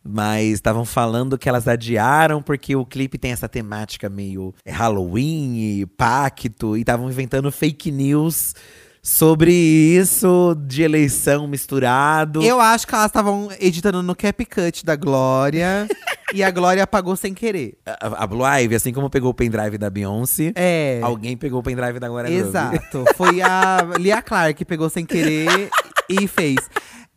[0.02, 5.86] Mas estavam falando que elas adiaram porque o clipe tem essa temática meio Halloween e
[5.86, 6.76] pacto.
[6.76, 8.54] E estavam inventando fake news
[9.02, 12.42] sobre isso de eleição misturado.
[12.42, 15.88] Eu acho que elas estavam editando no CapCut da Glória.
[16.34, 17.78] e a Glória apagou sem querer.
[17.86, 21.00] A, a Blue Ivy, assim como pegou o pendrive da Beyoncé, É.
[21.02, 22.28] alguém pegou o pendrive da Glória.
[22.28, 23.04] Exato.
[23.16, 25.70] Foi a Lia Clark que pegou sem querer
[26.08, 26.56] e fez.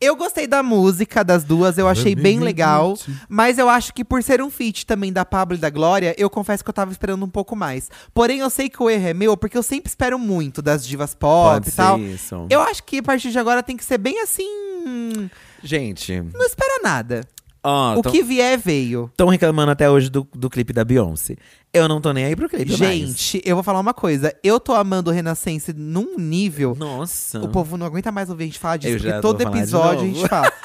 [0.02, 2.98] Eu gostei da música das duas, eu achei bem legal.
[3.30, 6.28] Mas eu acho que por ser um feat também da Pablo e da Glória, eu
[6.28, 7.90] confesso que eu tava esperando um pouco mais.
[8.12, 11.14] Porém, eu sei que o erro é meu, porque eu sempre espero muito das divas
[11.14, 12.00] pop Pode e ser tal.
[12.00, 12.48] isso.
[12.50, 15.30] Eu acho que a partir de agora tem que ser bem assim.
[15.64, 17.22] Gente, Não espera nada.
[17.64, 19.06] O tão- que vier, veio.
[19.12, 21.36] Estão reclamando até hoje do, do clipe da Beyoncé.
[21.74, 22.80] Eu não tô nem aí pro clipe mais.
[23.00, 24.34] Gente, eu vou falar uma coisa.
[24.44, 26.76] Eu tô amando o Renascença num nível.
[26.78, 27.40] Nossa.
[27.40, 30.02] O povo não aguenta mais ouvir a gente falar disso, Eu já porque todo episódio
[30.02, 30.52] a gente fala.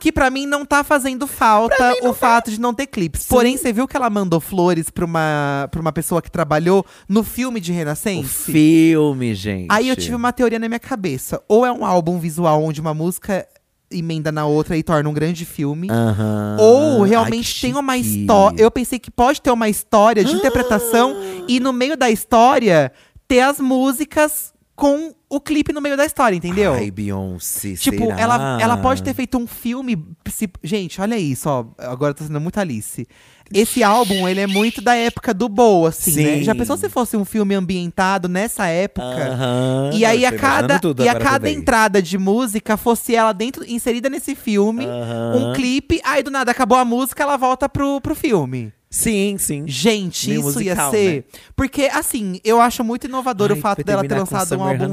[0.00, 3.26] Que pra mim não tá fazendo falta o fato de não ter clipes.
[3.26, 7.22] Porém, você viu que ela mandou flores pra uma, pra uma pessoa que trabalhou no
[7.22, 8.50] filme de o Renascença?
[8.50, 9.66] filme, gente.
[9.70, 11.42] Aí eu tive uma teoria na minha cabeça.
[11.46, 13.46] Ou é um álbum visual onde uma música
[13.90, 15.88] emenda na outra e torna um grande filme.
[15.90, 16.56] Aham.
[16.60, 18.62] Ou Ai, realmente que tem uma história.
[18.62, 21.16] Eu pensei que pode ter uma história de interpretação
[21.48, 22.92] e no meio da história
[23.26, 26.72] ter as músicas com o clipe no meio da história, entendeu?
[26.72, 28.18] Ai, Beyoncé, tipo, será?
[28.20, 29.96] ela, ela pode ter feito um filme.
[30.28, 31.66] se- gente, olha isso, ó.
[31.78, 33.06] Agora tá sendo muito Alice.
[33.52, 36.36] Esse álbum, ele é muito da época do Boa, assim, né?
[36.36, 36.42] Sim.
[36.44, 39.04] Já pensou se fosse um filme ambientado nessa época?
[39.06, 39.90] Aham.
[39.92, 41.54] E aí, Eu a tô cada, imaginando tudo e a agora cada também.
[41.54, 45.34] entrada de música fosse ela dentro, inserida nesse filme, Aham.
[45.36, 48.72] um clipe, aí do nada acabou a música, ela volta pro, pro filme.
[48.92, 49.62] Sim, sim.
[49.68, 51.24] Gente, Meio isso ia musical, ser.
[51.32, 51.40] né?
[51.54, 54.92] Porque, assim, eu acho muito inovador o Ai, fato vai dela ter lançado um álbum.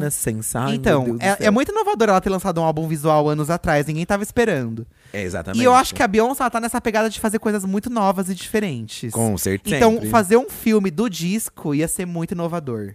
[0.54, 4.06] Ai, então, é, é muito inovador ela ter lançado um álbum visual anos atrás, ninguém
[4.06, 4.86] tava esperando.
[5.12, 5.60] É, exatamente.
[5.62, 8.30] E eu acho que a Beyoncé ela tá nessa pegada de fazer coisas muito novas
[8.30, 9.12] e diferentes.
[9.12, 9.76] Com certeza.
[9.76, 12.94] Então, fazer um filme do disco ia ser muito inovador.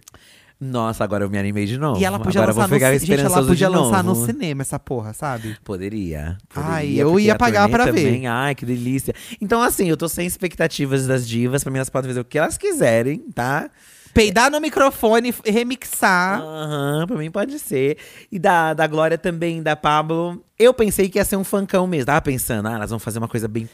[0.59, 1.99] Nossa, agora eu me animei de novo.
[1.99, 4.61] E ela podia agora eu lançar vou pegar no Gente, ela podia lançar no cinema
[4.61, 5.57] essa porra, sabe?
[5.63, 6.37] Poderia.
[6.55, 7.91] Ai, poderia, eu porque ia pagar pra ver.
[7.91, 9.13] também, Ai, que delícia.
[9.41, 11.63] Então, assim, eu tô sem expectativas das divas.
[11.63, 13.69] Pra mim, elas podem fazer o que elas quiserem, tá?
[14.13, 16.39] Peidar no microfone, remixar.
[16.39, 17.97] Aham, pra mim pode ser.
[18.31, 20.43] E da, da Glória também, da Pablo.
[20.57, 22.05] Eu pensei que ia ser um funkão mesmo.
[22.05, 23.67] Tava pensando, ah, elas vão fazer uma coisa bem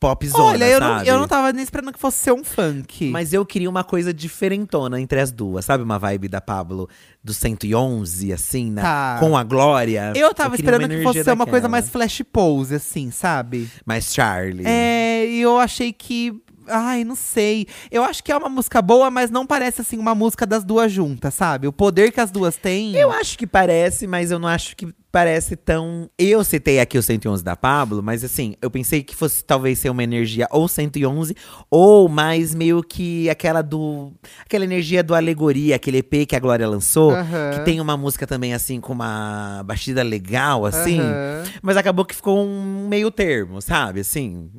[0.00, 1.08] popzona, Olha, eu não, sabe?
[1.08, 3.10] eu não tava nem esperando que fosse ser um funk.
[3.10, 5.64] Mas eu queria uma coisa diferentona entre as duas.
[5.64, 6.88] Sabe uma vibe da Pablo
[7.22, 8.82] do 111, assim, né?
[8.82, 9.16] Tá.
[9.20, 10.12] com a Glória?
[10.14, 13.68] eu tava uma esperando que fosse ser uma coisa mais flash pose, assim, sabe?
[13.84, 14.64] Mais Charlie.
[14.66, 16.32] É, e eu achei que.
[16.70, 17.66] Ai, não sei.
[17.90, 20.92] Eu acho que é uma música boa, mas não parece assim uma música das duas
[20.92, 21.66] juntas, sabe?
[21.66, 22.94] O poder que as duas têm.
[22.94, 26.08] Eu acho que parece, mas eu não acho que parece tão.
[26.18, 29.90] Eu citei aqui o 111 da Pablo, mas assim, eu pensei que fosse talvez ser
[29.90, 31.34] uma energia ou 111,
[31.70, 34.12] ou mais meio que aquela do.
[34.44, 37.50] Aquela energia do Alegoria, aquele EP que a Glória lançou, Aham.
[37.54, 41.00] que tem uma música também assim com uma batida legal, assim.
[41.00, 41.44] Aham.
[41.62, 44.00] Mas acabou que ficou um meio termo, sabe?
[44.00, 44.50] Assim.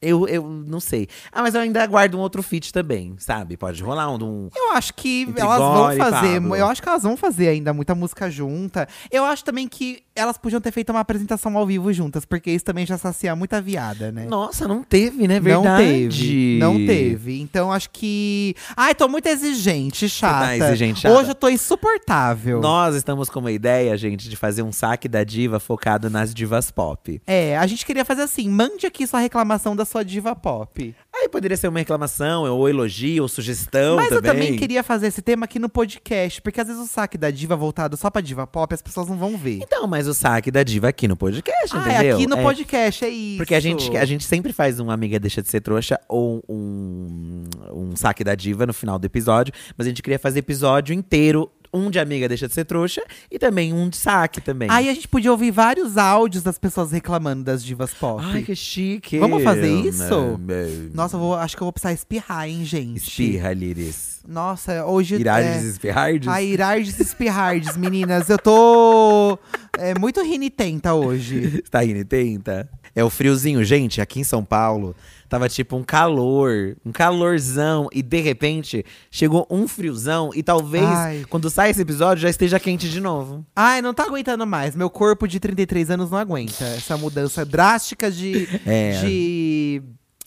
[0.00, 1.08] Eu, eu não sei.
[1.32, 3.56] Ah, mas eu ainda aguardo um outro feat também, sabe?
[3.56, 4.22] Pode rolar um.
[4.22, 6.40] um Eu acho que elas vão fazer.
[6.40, 6.56] Pablo.
[6.56, 8.86] Eu acho que elas vão fazer ainda muita música junta.
[9.10, 12.64] Eu acho também que elas podiam ter feito uma apresentação ao vivo juntas, porque isso
[12.64, 14.26] também já sacia muita viada, né?
[14.26, 15.40] Nossa, não teve, né?
[15.40, 15.84] Não Verdade.
[15.84, 16.58] teve.
[16.58, 17.40] Não teve.
[17.40, 18.54] Então acho que.
[18.76, 20.46] Ai, tô muito exigente, chata.
[20.46, 21.16] tá exigente, chata?
[21.16, 22.60] Hoje eu tô insuportável.
[22.60, 26.70] Nós estamos com uma ideia, gente, de fazer um saque da diva focado nas divas
[26.70, 27.20] pop.
[27.26, 30.94] É, a gente queria fazer assim: mande aqui sua reclamação da sua diva pop.
[31.14, 34.32] Aí poderia ser uma reclamação, ou elogio, ou sugestão Mas eu também.
[34.46, 37.56] também queria fazer esse tema aqui no podcast, porque às vezes o saque da diva
[37.56, 39.58] voltado só pra diva pop, as pessoas não vão ver.
[39.62, 41.96] Então, mas o saque da diva aqui no podcast, Ah, entendeu?
[41.96, 43.36] é aqui no É, podcast, é isso.
[43.38, 47.44] Porque a gente, a gente sempre faz um Amiga Deixa de Ser Trouxa ou um,
[47.72, 49.52] um saque da diva no final do episódio.
[49.76, 53.38] Mas a gente queria fazer episódio inteiro, um de Amiga Deixa de Ser Trouxa e
[53.38, 54.68] também um de saque também.
[54.70, 58.22] Aí a gente podia ouvir vários áudios das pessoas reclamando das divas pop.
[58.24, 59.18] Ai, que chique.
[59.18, 60.38] Vamos fazer isso?
[60.48, 60.88] É, é.
[60.94, 62.98] Nossa, vou, acho que eu vou precisar espirrar, hein, gente?
[62.98, 64.20] Espirra, Liris.
[64.26, 65.16] Nossa, hoje.
[65.16, 65.68] Irardes é...
[65.68, 66.28] espirrardes?
[66.28, 68.28] A Irardes espirrardes, meninas.
[68.28, 69.38] Eu tô
[69.78, 71.62] é, muito rinitenta hoje.
[71.70, 72.68] tá rinitenta?
[72.94, 73.64] É o friozinho.
[73.64, 74.94] Gente, aqui em São Paulo,
[75.28, 77.88] tava tipo um calor, um calorzão.
[77.92, 80.30] E de repente, chegou um friozão.
[80.34, 81.24] E talvez, Ai.
[81.28, 83.44] quando sai esse episódio, já esteja quente de novo.
[83.54, 84.74] Ai, não tá aguentando mais.
[84.74, 86.64] Meu corpo de 33 anos não aguenta.
[86.64, 88.48] Essa mudança drástica de.
[88.66, 89.00] É.
[89.00, 89.82] de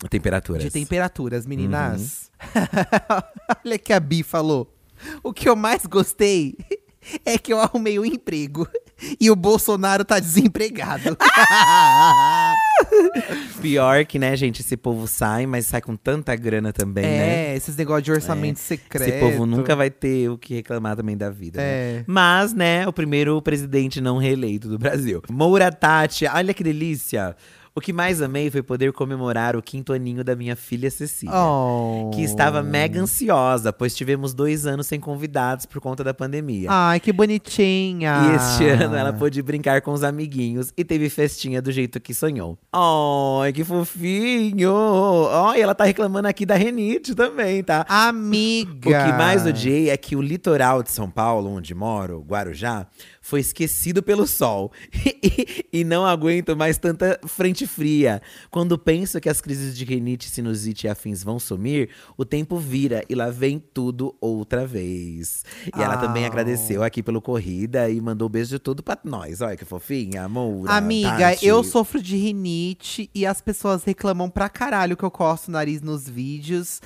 [0.10, 0.64] Temperaturas.
[0.64, 2.32] De temperaturas, meninas.
[3.64, 4.74] Olha que a Bi falou.
[5.24, 6.56] O que eu mais gostei
[7.26, 8.68] é que eu arrumei um emprego
[9.20, 11.18] e o Bolsonaro tá desempregado.
[13.62, 17.52] Pior que, né, gente, esse povo sai, mas sai com tanta grana também, né?
[17.52, 19.10] é, esses negócios de orçamento secreto.
[19.10, 21.60] Esse povo nunca vai ter o que reclamar também da vida.
[21.60, 21.64] né?
[21.64, 22.04] É.
[22.08, 25.22] Mas, né, o primeiro presidente não reeleito do Brasil.
[25.30, 27.36] Moura Tati, olha que delícia.
[27.74, 31.34] O que mais amei foi poder comemorar o quinto aninho da minha filha Cecília.
[31.34, 32.11] Oh.
[32.13, 36.67] Que estava mega ansiosa, pois tivemos dois anos sem convidados por conta da pandemia.
[36.69, 38.24] Ai, que bonitinha.
[38.26, 42.13] E este ano ela pôde brincar com os amiguinhos e teve festinha do jeito que
[42.13, 42.57] sonhou.
[42.74, 44.74] Ai, que fofinho!
[45.32, 47.86] Ai, ela tá reclamando aqui da Renite também, tá?
[47.88, 48.89] Amiga.
[48.89, 52.86] O que mais odiei é que o litoral de São Paulo, onde moro, Guarujá,
[53.32, 54.73] foi esquecido pelo sol.
[55.71, 58.21] e, não aguento mais tanta frente fria.
[58.49, 63.05] Quando penso que as crises de rinite, sinusite e afins vão sumir, o tempo vira
[63.07, 65.45] e lá vem tudo outra vez.
[65.65, 66.29] E ela também Au.
[66.29, 69.39] agradeceu aqui pelo corrida e mandou um beijo de tudo pra nós.
[69.39, 70.69] Olha que fofinha, amor.
[70.69, 71.45] Amiga, Tati.
[71.45, 75.82] eu sofro de rinite e as pessoas reclamam pra caralho que eu coço o nariz
[75.82, 76.82] nos vídeos.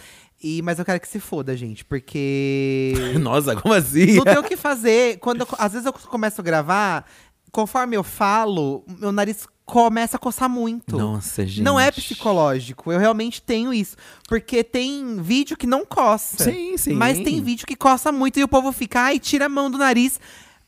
[0.47, 2.93] E, mas eu quero que se foda, gente, porque.
[3.19, 4.13] Nossa, como assim?
[4.13, 5.17] não tem o que fazer.
[5.17, 7.05] Quando eu- às vezes eu começo a gravar,
[7.51, 10.95] conforme eu falo, meu nariz começa a coçar muito.
[10.99, 11.63] Nossa, gente.
[11.63, 13.95] Não é psicológico, eu realmente tenho isso.
[14.29, 16.43] Porque tem vídeo que não coça.
[16.43, 16.93] Sim, sim.
[16.93, 19.79] Mas tem vídeo que coça muito e o povo fica, ai, tira a mão do
[19.79, 20.19] nariz.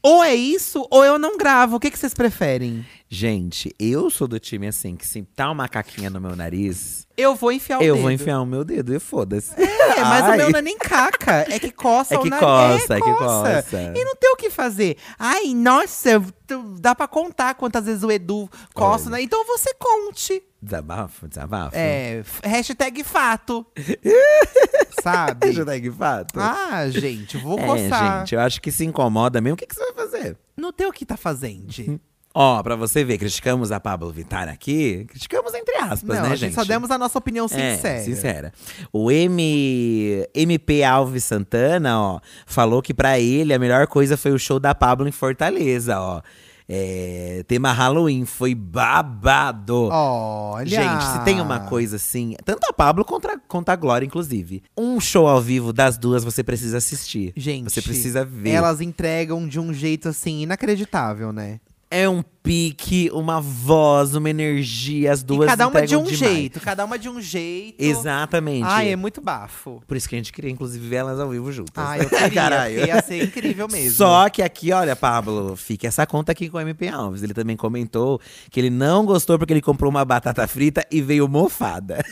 [0.03, 1.75] Ou é isso, ou eu não gravo.
[1.75, 2.85] O que, que vocês preferem?
[3.09, 7.35] Gente, eu sou do time assim, que se tá uma caquinha no meu nariz, Eu
[7.35, 8.01] vou enfiar o eu dedo.
[8.03, 9.53] vou enfiar o meu dedo e foda-se.
[9.59, 10.33] É, mas Ai.
[10.35, 11.45] o meu não é nem caca.
[11.49, 12.81] É que coça É o que nariz.
[12.81, 13.81] coça, é que coça.
[13.95, 14.97] E não tem o que fazer.
[15.17, 19.21] Ai, nossa, tu- dá pra contar quantas vezes o Edu coça, né?
[19.21, 20.43] Então você conte.
[20.61, 21.71] Desabafo, desabafo.
[21.75, 23.65] É, hashtag fato.
[25.01, 25.47] Sabe?
[25.47, 26.39] Hashtag fato.
[26.39, 28.19] Ah, gente, vou é, coçar.
[28.19, 29.55] gente, eu acho que se incomoda mesmo.
[29.55, 30.37] O que, que você vai fazer?
[30.55, 31.99] Não tem o que tá fazendo.
[32.39, 35.05] Ó, pra você ver, criticamos a Pablo Vittar aqui.
[35.09, 37.97] Criticamos entre aspas, Não, né, a gente só demos a nossa opinião sincera.
[37.97, 38.53] É, sincera.
[38.93, 44.37] O M, MP Alves Santana, ó, falou que pra ele a melhor coisa foi o
[44.37, 46.21] show da Pablo em Fortaleza, ó.
[46.69, 49.89] É, tema Halloween, foi babado.
[49.89, 50.67] Olha.
[50.67, 54.61] Gente, se tem uma coisa assim, tanto a Pablo contra, quanto a Glória, inclusive.
[54.77, 57.31] Um show ao vivo das duas você precisa assistir.
[57.35, 58.49] Gente, Você precisa ver.
[58.51, 61.59] Elas entregam de um jeito assim inacreditável, né?
[61.89, 66.17] É um pique, uma voz, uma energia, as duas e cada uma de um demais.
[66.17, 67.81] jeito, cada uma de um jeito.
[67.81, 68.65] Exatamente.
[68.65, 69.81] Ai, é muito bafo.
[69.87, 71.73] Por isso que a gente queria, inclusive, ver elas ao vivo juntas.
[71.75, 72.85] Ai, eu queria, Caralho.
[72.85, 73.95] ia ser incrível mesmo.
[73.97, 77.23] Só que aqui, olha, Pablo, fica essa conta aqui com o MP Alves.
[77.23, 78.19] Ele também comentou
[78.49, 82.03] que ele não gostou porque ele comprou uma batata frita e veio mofada.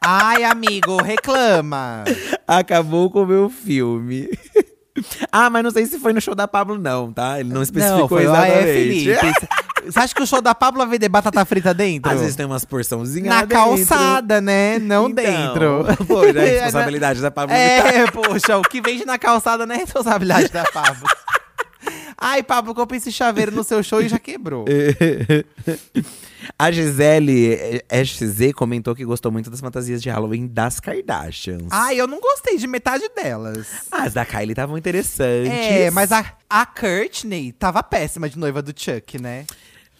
[0.00, 2.04] Ai, amigo, reclama.
[2.48, 4.28] Acabou com o meu filme.
[5.30, 7.40] ah, mas não sei se foi no show da Pablo, não, tá?
[7.40, 9.10] Ele não especificou Não, foi exatamente.
[9.10, 9.48] AE Felipe.
[9.86, 12.12] Você acha que o show da Pablo vai vender batata frita dentro?
[12.12, 13.56] Às vezes tem umas porçãozinhas Na lá dentro.
[13.64, 14.78] calçada, né?
[14.78, 15.86] Não Então, dentro.
[16.06, 17.54] Pô, já é responsabilidade da Pablo.
[17.56, 21.08] É, poxa, o que vende na calçada não é responsabilidade da Pablo.
[22.16, 24.66] Ai, Pablo, comprei esse chaveiro no seu show e já quebrou.
[26.58, 27.54] A Gisele
[27.88, 31.68] eh, SZ comentou que gostou muito das fantasias de Halloween das Kardashians.
[31.70, 33.66] Ai, eu não gostei de metade delas.
[33.90, 35.50] Ah, As da Kylie estavam interessantes.
[35.52, 39.46] É, mas a, a Courtney tava péssima de noiva do Chuck, né?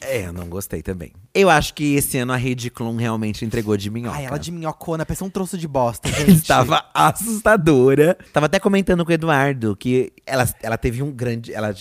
[0.00, 1.12] É, eu não gostei também.
[1.34, 4.16] Eu acho que esse ano a Rede Klum realmente entregou de minhoca.
[4.16, 6.30] Ai, ela de minhocona, parecia um troço de bosta, gente.
[6.32, 8.16] Estava assustadora.
[8.32, 11.52] Tava até comentando com o Eduardo que ela, ela teve um grande.
[11.52, 11.74] Ela,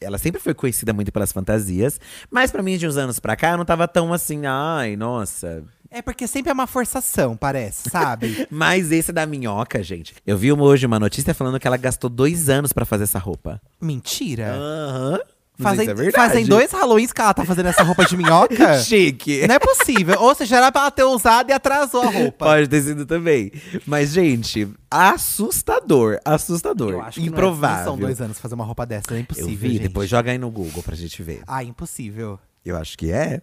[0.00, 2.00] ela sempre foi conhecida muito pelas fantasias,
[2.30, 5.62] mas pra mim, de uns anos pra cá, eu não tava tão assim, ai, nossa.
[5.90, 8.46] É porque sempre é uma forçação, parece, sabe?
[8.50, 10.14] Mas esse da minhoca, gente.
[10.26, 13.20] Eu vi uma- hoje uma notícia falando que ela gastou dois anos pra fazer essa
[13.20, 13.62] roupa.
[13.80, 14.52] Mentira.
[14.56, 15.10] Aham.
[15.12, 18.78] Não Fazem, é fazem dois Halloweens que ela tá fazendo essa roupa de minhoca?
[18.84, 19.46] Chique.
[19.46, 20.20] Não é possível.
[20.20, 22.44] Ou seja, era pra ela ter usado e atrasou a roupa.
[22.44, 23.50] Pode ter sido também.
[23.86, 26.18] Mas, gente, assustador.
[26.24, 26.92] Assustador.
[26.92, 27.76] Eu acho que Improvável.
[27.76, 29.82] Não, é, não são dois anos fazer uma roupa dessa, é Eu impossível, vi, gente.
[29.82, 31.42] depois joga aí no Google pra gente ver.
[31.46, 32.38] Ah, impossível.
[32.64, 33.40] Eu acho que é.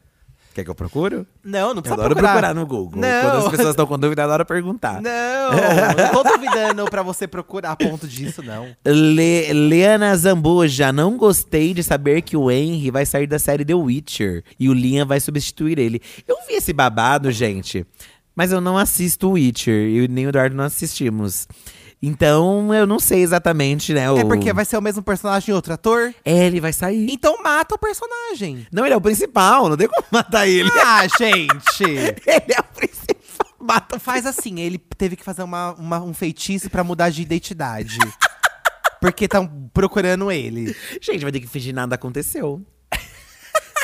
[0.53, 1.25] Quer que eu procuro?
[1.43, 2.31] Não, não Eu precisa adoro procurar.
[2.33, 3.01] procurar no Google.
[3.01, 3.21] Não.
[3.21, 5.01] Quando as pessoas estão com dúvida, adoro perguntar.
[5.01, 5.11] Não,
[6.13, 8.67] não tô duvidando pra você procurar a ponto disso, não.
[8.85, 13.73] Le Leana Zambuja, não gostei de saber que o Henry vai sair da série The
[13.73, 15.99] Witcher e o Liam vai substituir ele.
[16.27, 17.83] Eu vi esse babado, gente,
[18.35, 21.47] mas eu não assisto o Witcher e nem o Eduardo não assistimos.
[22.05, 24.11] Então eu não sei exatamente, né?
[24.11, 24.17] O...
[24.17, 26.13] É porque vai ser o mesmo personagem e outro ator?
[26.25, 27.07] É, ele vai sair.
[27.09, 28.67] Então mata o personagem.
[28.73, 30.69] Não, ele é o principal, não tem como matar ele.
[30.83, 31.83] Ah, gente!
[31.83, 33.47] ele é o principal.
[33.57, 37.21] Mata o Faz assim, ele teve que fazer uma, uma- um feitiço pra mudar de
[37.21, 37.97] identidade.
[38.99, 40.75] Porque estão procurando ele.
[41.01, 42.61] Gente, vai ter que fingir nada aconteceu.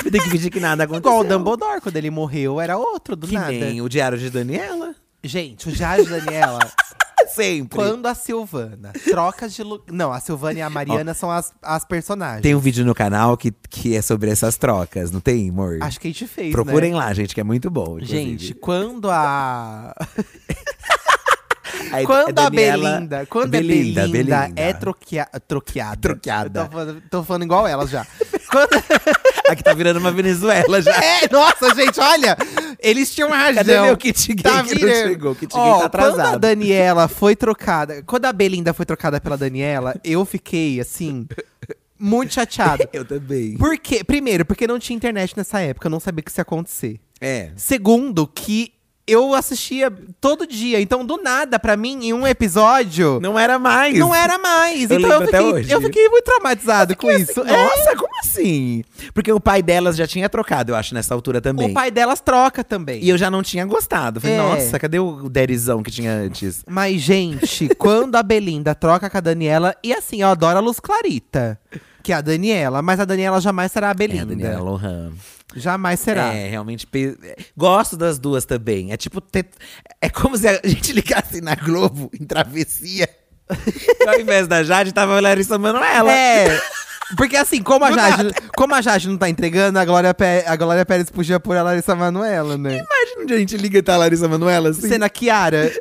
[0.02, 1.10] vai ter que fingir que nada aconteceu.
[1.10, 3.50] Igual o Dumbledore, quando ele morreu, era outro, do Que nada.
[3.50, 4.94] nem o Diário de Daniela.
[5.24, 6.58] Gente, o Jade Daniela,
[7.34, 7.76] Sempre.
[7.76, 9.84] quando a Silvana troca de lugar.
[9.92, 12.42] Não, a Silvana e a Mariana são as, as personagens.
[12.42, 15.78] Tem um vídeo no canal que, que é sobre essas trocas, não tem, amor?
[15.80, 16.52] Acho que a gente fez.
[16.52, 16.96] Procurem né?
[16.98, 17.94] lá, gente, que é muito bom.
[17.98, 18.38] inclusive.
[18.38, 19.94] Gente, quando a.
[21.92, 24.60] Aí, Quando a Daniela- Belinda, quando Belinda, a Belinda, Belinda.
[24.60, 25.96] é troquea, troqueada.
[25.96, 26.64] Troqueada.
[26.64, 28.06] Tô falando, tô falando igual elas já.
[28.50, 28.70] Quando-
[29.48, 30.92] Aqui tá virando uma Venezuela já.
[31.02, 32.36] é, nossa, gente, olha!
[32.82, 33.54] Eles tinham razão.
[33.56, 35.32] Cadê meu kit gay Tá que não chegou?
[35.32, 36.38] O kit gay Ó, tá Quando a atrasado.
[36.40, 41.26] Daniela foi trocada, quando a Belinda foi trocada pela Daniela, eu fiquei, assim,
[41.98, 42.88] muito chateado.
[42.92, 43.56] Eu também.
[43.56, 44.02] Por quê?
[44.02, 46.98] Primeiro, porque não tinha internet nessa época, eu não sabia que isso ia acontecer.
[47.20, 47.50] É.
[47.56, 48.72] Segundo, que
[49.06, 50.80] eu assistia todo dia.
[50.80, 53.98] Então, do nada, pra mim, em um episódio, Não era mais.
[53.98, 54.88] não era mais.
[54.88, 57.40] Eu então eu fiquei, eu fiquei muito traumatizado com isso.
[57.40, 58.84] É, Nossa, como assim?
[59.12, 61.70] Porque o pai delas já tinha trocado, eu acho, nessa altura também.
[61.70, 63.02] o pai delas troca também.
[63.02, 64.20] E eu já não tinha gostado.
[64.20, 64.38] Falei, É.
[64.38, 66.62] nossa, cadê o Derizão que tinha antes?
[66.68, 70.78] Mas, gente, quando a Belinda troca com a Daniela, e assim, eu adoro a Luz
[70.80, 71.58] Clarita,
[72.02, 74.26] que é a Daniela, mas a Daniela jamais será a É, a Belinda.
[74.26, 75.12] Daniela Lohan.
[75.56, 76.32] Jamais será.
[76.32, 76.86] É, realmente.
[76.86, 77.16] pe-
[77.56, 78.92] Gosto das duas também.
[78.92, 79.20] É tipo.
[79.20, 79.48] ter-
[80.00, 83.08] É como se a gente ligasse na Globo em travessia.
[84.00, 86.12] e ao invés da Jade, tava a Larissa Manoela.
[86.12, 86.56] É.
[87.16, 90.54] Porque assim, como a, Jade, como a Jade não tá entregando, a Glória, Pé- a
[90.56, 92.70] Glória Pérez podia pôr a Larissa Manoela, né?
[92.74, 94.88] Imagina onde a gente liga e tá a Larissa Manoela assim.
[94.88, 95.70] Sendo a Kiara.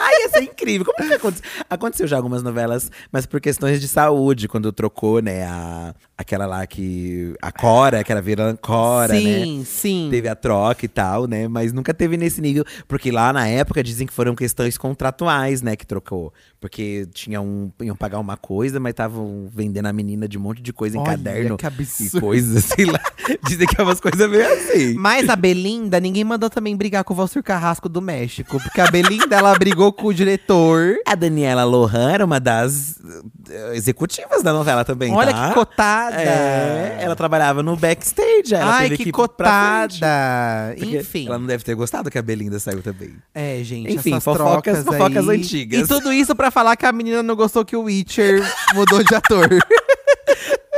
[0.00, 0.84] Ai, ia ser incrível.
[0.92, 1.44] Como que aconteceu?
[1.70, 6.66] Aconteceu já algumas novelas, mas por questões de saúde, quando trocou, né, a, aquela lá
[6.66, 7.34] que.
[7.40, 8.22] A Cora, que era
[8.60, 9.20] Cora, né?
[9.20, 10.08] sim, sim.
[10.10, 11.46] Teve a troca e tal, né?
[11.46, 12.64] Mas nunca teve nesse nível.
[12.88, 15.76] Porque lá na época dizem que foram questões contratuais, né?
[15.76, 16.32] Que trocou.
[16.60, 20.62] Porque tinha um, iam pagar uma coisa, mas estavam vendendo a menina de um monte
[20.62, 21.56] de coisa em Olha, caderno.
[21.56, 22.20] que e absurdo.
[22.20, 23.00] coisas, sei lá.
[23.46, 24.94] Dizem que é umas coisas meio assim.
[24.94, 28.60] Mas a Belinda, ninguém mandou também brigar com o Valcir Carrasco do México.
[28.60, 30.96] Porque a Belinda, ela brigou com o diretor.
[31.06, 33.00] A Daniela Lohan era uma das
[33.50, 35.48] eh, executivas da novela também, Olha tá?
[35.48, 36.11] que cotada.
[36.20, 38.54] É, ela trabalhava no backstage.
[38.54, 39.12] Ela Ai, que frente.
[39.12, 40.74] cotada.
[40.78, 41.26] Enfim.
[41.26, 43.14] Ela não deve ter gostado que a Belinda saiu também.
[43.34, 45.38] É, gente, Enfim, essas fofocas- trocas fofocas aí.
[45.40, 45.80] antigas.
[45.80, 48.42] E tudo isso pra falar que a menina não gostou que o Witcher
[48.74, 49.48] mudou de ator.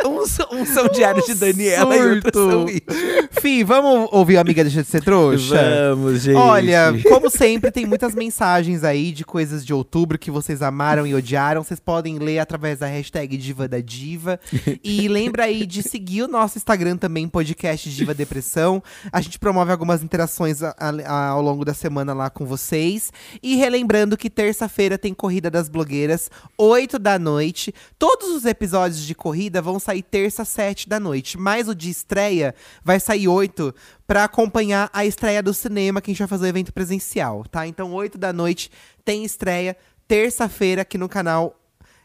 [0.05, 2.70] Uns, uns Um são diários de Daniela e outros são surto.
[2.70, 3.28] isso.
[3.40, 5.57] Fih, vamos ouvir amiga Deixa de Ser Trouxa?
[5.94, 6.36] Vamos, gente.
[6.36, 11.14] Olha, como sempre, tem muitas mensagens aí de coisas de outubro que vocês amaram e
[11.14, 11.62] odiaram.
[11.62, 14.38] Vocês podem ler através da hashtag Diva da Diva.
[14.82, 18.82] e lembra aí de seguir o nosso Instagram também, podcast Diva Depressão.
[19.12, 23.12] A gente promove algumas interações a- a- ao longo da semana lá com vocês.
[23.42, 27.74] E relembrando que terça-feira tem Corrida das Blogueiras, 8 da noite.
[27.98, 31.38] Todos os episódios de corrida vão sair terça, 7 da noite.
[31.38, 33.74] Mas o de estreia vai sair 8
[34.07, 37.66] pra acompanhar a estreia do cinema, que a gente vai fazer o evento presencial, tá?
[37.66, 38.70] Então, 8 da noite
[39.05, 39.76] tem estreia,
[40.07, 41.59] terça-feira aqui no canal,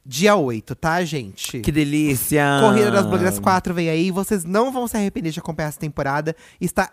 [0.05, 1.59] dia 8, tá, gente?
[1.59, 2.43] Que delícia.
[2.61, 4.11] Corrida das Blogueiras 4 vem aí.
[4.11, 6.35] Vocês não vão se arrepender de acompanhar essa temporada.
[6.59, 6.91] Está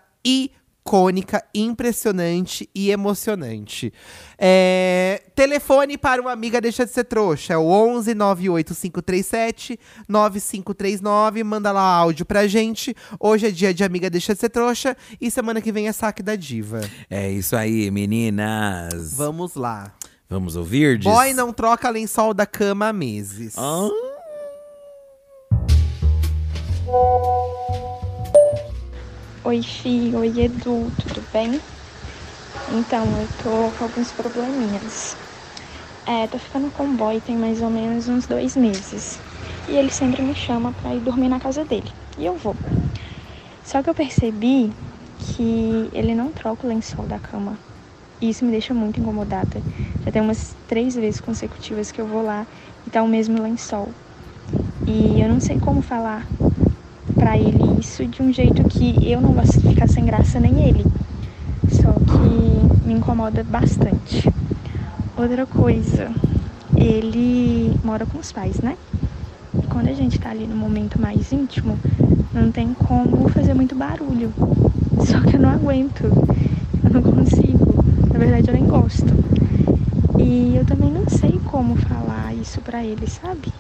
[0.86, 3.92] icônica, impressionante e emocionante.
[4.38, 7.54] É, telefone para uma amiga deixa de ser trouxa.
[7.54, 11.42] É o 11 98537 9539.
[11.42, 12.94] Manda lá áudio pra gente.
[13.18, 14.96] Hoje é dia de amiga deixa de ser trouxa.
[15.20, 16.80] E semana que vem é saque da diva.
[17.10, 19.14] É isso aí, meninas.
[19.14, 19.92] Vamos lá.
[20.28, 20.98] Vamos ouvir?
[20.98, 21.12] diz?
[21.12, 23.54] Boy não troca lençol da cama há meses.
[23.58, 23.88] Ah,
[29.48, 31.62] Oi, Fi, oi, Edu, tudo bem?
[32.66, 35.16] Então, eu tô com alguns probleminhas.
[36.04, 39.22] É, tô ficando com o boy tem mais ou menos uns dois meses.
[39.68, 41.92] E ele sempre me chama pra ir dormir na casa dele.
[42.18, 42.56] E eu vou.
[43.62, 44.74] Só que eu percebi
[45.16, 47.60] que ele não troca o lençol da cama.
[48.20, 49.62] E isso me deixa muito incomodada.
[50.04, 52.48] Já tem umas três vezes consecutivas que eu vou lá
[52.84, 53.94] e tá o mesmo lençol.
[54.86, 56.30] E eu não sei como falar
[57.14, 60.84] pra ele isso de um jeito que eu não vou ficar sem graça nem ele.
[61.70, 64.28] Só que me incomoda bastante.
[65.16, 66.10] Outra coisa,
[66.76, 68.76] ele mora com os pais, né?
[69.62, 71.78] E quando a gente tá ali no momento mais íntimo,
[72.32, 74.32] não tem como fazer muito barulho.
[75.04, 76.04] Só que eu não aguento.
[76.84, 77.82] Eu não consigo.
[78.12, 79.12] Na verdade, eu nem gosto.
[80.18, 83.52] E eu também não sei como falar isso pra ele, sabe?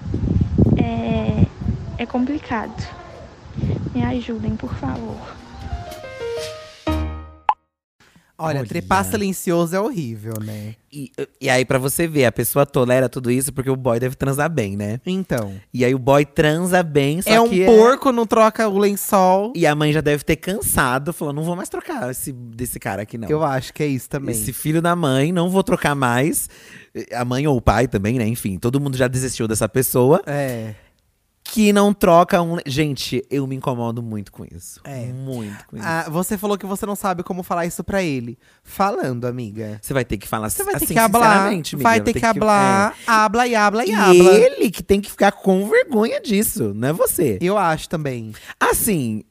[0.76, 1.46] É,
[1.98, 3.05] é complicado.
[3.94, 5.16] Me ajudem, por favor.
[8.38, 8.68] Olha, Olha.
[8.68, 10.74] trepar silencioso é horrível, né?
[10.92, 14.14] E, e aí, pra você ver, a pessoa tolera tudo isso porque o boy deve
[14.14, 15.00] transar bem, né?
[15.06, 15.54] Então.
[15.72, 19.54] E aí o boy transa bem, só é um que porco, não troca o lençol.
[19.56, 23.02] E a mãe já deve ter cansado, falou: não vou mais trocar esse, desse cara
[23.02, 23.28] aqui, não.
[23.28, 24.34] Eu acho que é isso também.
[24.34, 26.50] Esse filho da mãe, não vou trocar mais.
[27.14, 28.26] A mãe ou o pai também, né?
[28.26, 30.22] Enfim, todo mundo já desistiu dessa pessoa.
[30.26, 30.74] É.
[31.52, 32.56] Que não troca um.
[32.66, 34.80] Gente, eu me incomodo muito com isso.
[34.84, 35.06] É.
[35.06, 35.86] Muito com isso.
[35.86, 38.38] Ah, você falou que você não sabe como falar isso pra ele.
[38.62, 39.78] Falando, amiga.
[39.80, 41.46] Você vai ter que falar Você vai ter assim, que hablar.
[41.48, 42.94] amiga, Vai ter ter que hablar.
[43.06, 43.86] Habla e habla é.
[43.86, 44.34] e E habla.
[44.34, 47.38] ele que tem que ficar com vergonha disso, não é você.
[47.40, 48.32] Eu acho também.
[48.60, 49.22] Assim,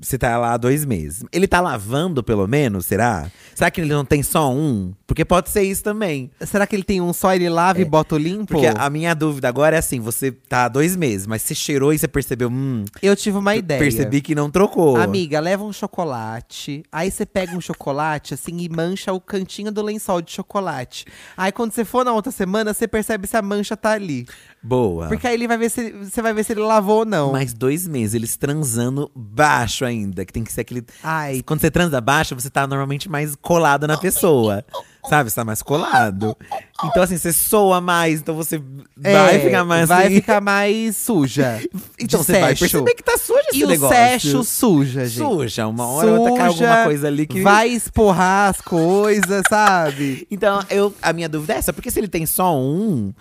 [0.00, 1.24] você tá lá há dois meses.
[1.32, 3.30] Ele tá lavando, pelo menos, será?
[3.54, 4.92] Será que ele não tem só um?
[5.06, 6.30] Porque pode ser isso também.
[6.40, 8.54] Será que ele tem um só, ele lava e bota o limpo?
[8.54, 11.92] Porque a minha dúvida agora é assim: você tá há dois meses, mas você cheirou
[11.92, 13.78] e você percebeu, hum, Eu tive uma ideia.
[13.80, 14.96] percebi que não trocou.
[14.96, 16.82] Amiga, leva um chocolate.
[16.90, 21.04] Aí você pega um chocolate, assim, e mancha o cantinho do lençol de chocolate.
[21.36, 24.26] Aí quando você for na outra semana, você percebe se a mancha tá ali.
[24.62, 25.08] Boa.
[25.08, 27.32] Porque aí ele vai ver se você vai ver se ele lavou ou não.
[27.32, 30.24] Mais dois meses, eles transando baixo ainda.
[30.24, 30.84] Que tem que ser aquele.
[31.02, 34.64] Ai, Quando você transa baixo, você tá normalmente mais colado na pessoa.
[35.10, 35.30] Sabe?
[35.30, 36.36] Você tá mais colado.
[36.84, 38.62] Então, assim, você soa mais, então você
[38.96, 40.14] vai é, ficar mais Vai assim.
[40.14, 41.60] ficar mais suja.
[41.98, 43.96] Então você vai perceber que tá sujo esse E o negócio.
[43.96, 45.24] sexo suja, gente.
[45.28, 47.42] Suja, uma hora ou outra cai Suja, alguma coisa ali que.
[47.42, 50.26] Vai esporrar as coisas, sabe?
[50.30, 53.12] Então, eu, a minha dúvida é essa, porque se ele tem só um.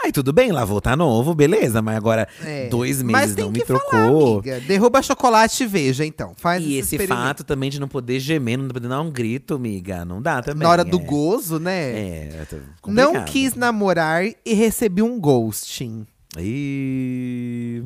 [0.00, 1.82] Aí tudo bem, lavou, tá novo, beleza.
[1.82, 2.68] Mas agora, É.
[2.68, 4.32] dois Mas meses tem não que me falar, trocou.
[4.38, 4.60] amiga.
[4.60, 6.32] Derruba chocolate e veja, então.
[6.36, 7.20] Faz E esse experimento.
[7.26, 10.04] fato também de não poder gemer, não poder dar um grito, amiga.
[10.04, 10.62] Não dá também.
[10.62, 11.02] Na hora do é.
[11.04, 11.72] gozo, né?
[11.90, 12.46] É,
[12.86, 13.24] Não complicado.
[13.26, 16.06] quis namorar e recebi um ghosting.
[16.38, 17.82] E...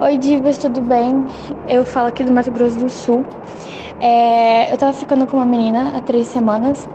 [0.00, 1.26] Oi, Divas, tudo bem?
[1.68, 3.24] Eu falo aqui do Mato Grosso do Sul.
[4.00, 6.86] É, eu tava ficando com uma menina há três semanas,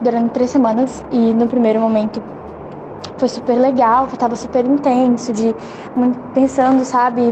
[0.00, 2.22] durante três semanas, e no primeiro momento
[3.16, 5.54] foi super legal, tava super intenso, de
[6.32, 7.22] pensando, sabe,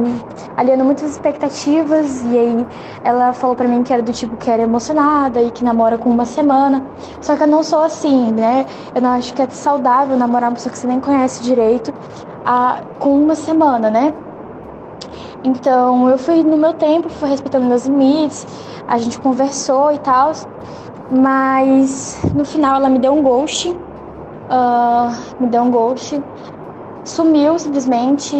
[0.57, 2.67] aliando muitas expectativas, e aí
[3.05, 6.11] ela falou pra mim que era do tipo que era emocionada e que namora com
[6.11, 6.83] uma semana.
[7.21, 8.67] Só que eu não sou assim, né?
[8.95, 11.95] Eu não acho que é saudável namorar uma pessoa que você nem conhece direito
[12.45, 14.13] a, com uma semana, né?
[15.45, 18.45] Então eu fui no meu tempo, fui respeitando meus limites,
[18.89, 20.33] a gente conversou e tal,
[21.11, 23.69] mas no final ela me deu um ghost,
[24.49, 26.23] ah, me deu um ghost,
[27.05, 28.37] sumiu simplesmente,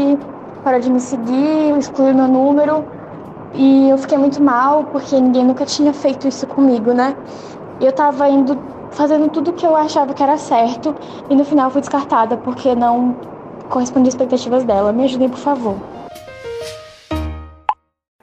[0.63, 2.87] parou de me seguir, excluiu meu número
[3.55, 7.17] e eu fiquei muito mal porque ninguém nunca tinha feito isso comigo, né?
[7.81, 8.59] Eu tava indo
[8.91, 10.95] fazendo tudo que eu achava que era certo
[11.29, 13.21] e no final fui descartada porque não
[13.69, 14.93] correspondia às expectativas dela.
[14.93, 15.83] Me ajudem, por favor.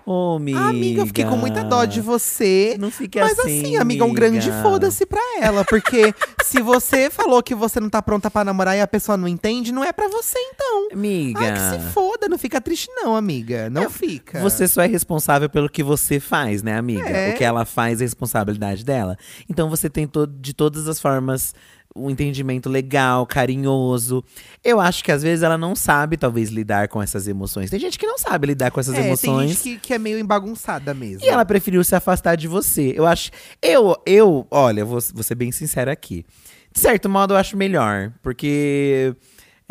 [0.05, 0.59] Ô, amiga.
[0.59, 2.75] Amiga, eu fiquei com muita dó de você.
[2.79, 5.63] Não fique Mas assim, assim, amiga, um grande foda-se pra ela.
[5.63, 9.27] Porque se você falou que você não tá pronta pra namorar e a pessoa não
[9.27, 10.89] entende, não é pra você então.
[10.91, 11.39] Amiga.
[11.39, 13.69] Ah, que se foda, não fica triste não, amiga.
[13.69, 14.41] Não fica.
[14.41, 17.07] Você só é responsável pelo que você faz, né, amiga?
[17.09, 17.31] É.
[17.31, 19.17] O que ela faz é responsabilidade dela.
[19.49, 21.53] Então você tem to de todas as formas
[21.95, 24.23] um entendimento legal, carinhoso.
[24.63, 27.69] Eu acho que às vezes ela não sabe, talvez, lidar com essas emoções.
[27.69, 29.39] Tem gente que não sabe lidar com essas é, emoções.
[29.39, 31.25] tem gente que, que é meio embagunçada mesmo.
[31.25, 32.93] E ela preferiu se afastar de você.
[32.95, 33.31] Eu acho.
[33.61, 36.25] Eu, eu olha, vou, vou ser bem sincero aqui.
[36.73, 38.11] De certo modo, eu acho melhor.
[38.21, 39.15] Porque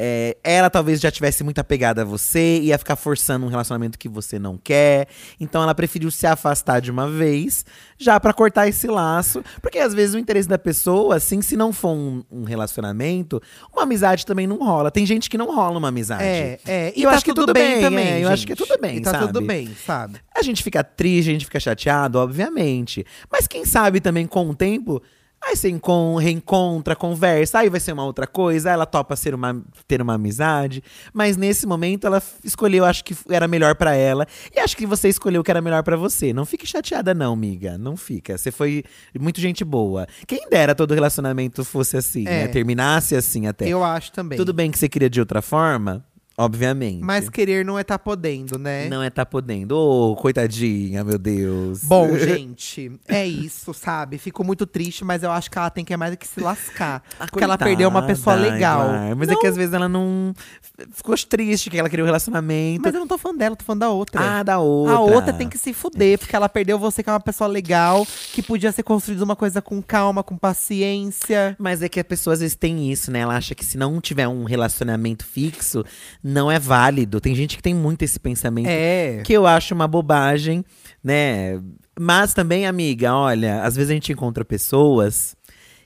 [0.05, 4.09] é, ela talvez já tivesse muito apegada a você, ia ficar forçando um relacionamento que
[4.09, 5.07] você não quer.
[5.39, 7.65] Então ela preferiu se afastar de uma vez,
[7.97, 9.45] já pra cortar esse laço.
[9.61, 13.41] Porque às vezes o interesse da pessoa, assim, se não for um, um relacionamento,
[13.73, 14.91] uma amizade também não rola.
[14.91, 16.25] Tem gente que não rola uma amizade.
[16.25, 16.93] É, é.
[16.97, 18.09] E Eu tá acho que tudo tudo bem, bem, também.
[18.09, 18.67] é, eu acho que é gente.
[18.69, 19.27] tudo bem, E tá sabe?
[19.29, 20.19] tudo bem, sabe?
[20.35, 23.07] A gente fica triste, a gente fica chateado, obviamente.
[23.31, 25.01] Mas quem sabe também com o tempo,
[25.45, 29.35] aí você encon- reencontra, conversa, aí vai ser uma outra coisa, aí ela topa ser
[29.35, 30.83] uma, ter uma amizade.
[31.13, 34.27] Mas nesse momento ela escolheu, acho que era melhor pra ela.
[34.55, 36.33] E acho que você escolheu o que era melhor pra você.
[36.33, 37.77] Não fique chateada, não, amiga.
[37.77, 38.39] Não fica.
[38.39, 38.85] Você foi
[39.19, 40.07] muito gente boa.
[40.27, 42.43] Quem dera todo relacionamento fosse assim, É.
[42.45, 42.49] né?
[42.49, 43.67] Terminasse assim até.
[43.69, 44.37] Eu acho também.
[44.39, 46.05] Tudo bem que você queria de outra forma.
[46.37, 47.03] Obviamente.
[47.03, 48.89] Mas querer não é tá podendo, né?
[48.89, 49.77] Não é tá podendo.
[49.77, 51.85] Ô, coitadinha, meu Deus.
[51.85, 54.19] Bom, gente, é isso, sabe?
[54.19, 56.41] Fico muito triste, mas eu acho que ela tem que é mais do que se
[56.41, 57.03] lascar.
[57.31, 58.91] porque ela perdeu uma pessoa legal.
[58.91, 59.17] Aymar.
[59.17, 60.35] Mas é que às vezes ela não
[60.93, 62.83] ficou triste, que ela queria um relacionamento.
[62.83, 64.39] Mas eu não tô falando dela, tô falando da outra.
[64.39, 64.95] Ah, da outra.
[64.97, 68.07] A outra tem que se fuder, porque ela perdeu você, que é uma pessoa legal,
[68.33, 71.57] que podia ser construída uma coisa com calma, com paciência.
[71.59, 73.21] Mas é que a pessoa às vezes tem isso, né?
[73.21, 75.85] Ela acha que se não tiver um relacionamento fixo,
[76.23, 77.21] não é válido.
[77.21, 78.67] Tem gente que tem muito esse pensamento.
[78.69, 79.23] É.
[79.25, 80.65] Que eu acho uma bobagem,
[81.03, 81.61] né?
[81.99, 85.35] Mas também, amiga, olha, às vezes a gente encontra pessoas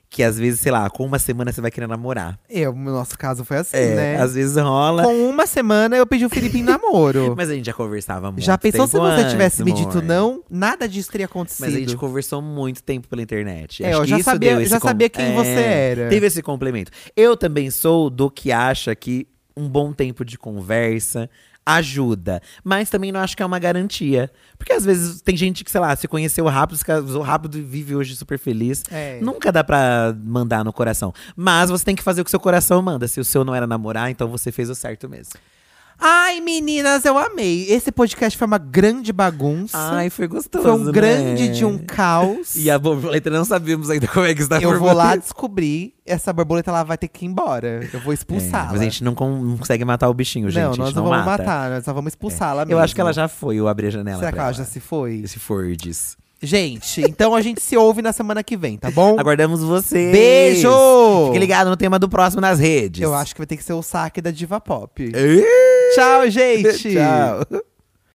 [0.09, 2.39] que às vezes, sei lá, com uma semana você vai querer namorar.
[2.49, 4.17] Eu, no nosso caso foi assim, É, né?
[4.23, 5.03] às vezes rola.
[5.03, 7.35] Com uma semana eu pedi o Felipe em namoro.
[7.37, 8.45] Mas a gente já conversava muito.
[8.45, 10.45] Já pensou se você antes, tivesse me dito não?
[10.49, 11.67] Nada disso teria acontecido.
[11.67, 13.83] Mas a gente conversou muito tempo pela internet.
[13.83, 16.09] É, Acho eu já sabia- já com- sabia quem você era.
[16.09, 16.93] Teve esse complemento.
[17.17, 19.27] Eu também sou do que acha que
[19.57, 21.31] um bom tempo de conversa
[21.67, 22.41] ajuda.
[22.63, 24.31] Mas também não acho que é uma garantia.
[24.57, 27.63] Porque às vezes tem gente que, sei lá, se conheceu rápido, se casou rápido e
[27.63, 28.85] vive hoje super feliz.
[28.91, 29.19] É.
[29.21, 31.13] Nunca dá pra mandar no coração.
[31.35, 33.09] Mas você tem que fazer o que seu coração manda.
[33.09, 35.35] Se o seu não era namorar, então você fez o certo mesmo.
[35.99, 37.71] Ai, meninas, eu amei.
[37.71, 39.77] Esse podcast foi uma grande bagunça.
[39.79, 40.63] Ai, foi gostoso.
[40.63, 40.93] foi um né?
[40.93, 42.55] grande de um caos.
[42.55, 45.95] E a borboleta não sabíamos ainda como é que está a eu vou lá descobrir.
[46.05, 47.81] Essa borboleta ela vai ter que ir embora.
[47.93, 48.69] Eu vou expulsá-la.
[48.69, 50.63] É, mas a gente não, con- não consegue matar o bichinho, gente.
[50.63, 51.43] não, nós não não vamos mata.
[51.43, 52.81] matar, nós só vamos expulsá-la Eu mesmo.
[52.83, 54.79] acho que ela já foi, eu abri a janela Será que pra ela já se
[54.81, 55.23] foi?
[55.25, 56.17] Esse Fordes.
[56.43, 59.19] Gente, então a gente se ouve na semana que vem, tá bom?
[59.19, 60.13] Aguardamos vocês.
[60.13, 60.69] Beijo!
[61.29, 63.01] Fique ligado no tema do próximo nas redes.
[63.01, 65.13] Eu acho que vai ter que ser o saque da Diva Pop.
[65.95, 66.93] Tchau, gente!
[66.93, 67.63] Tchau.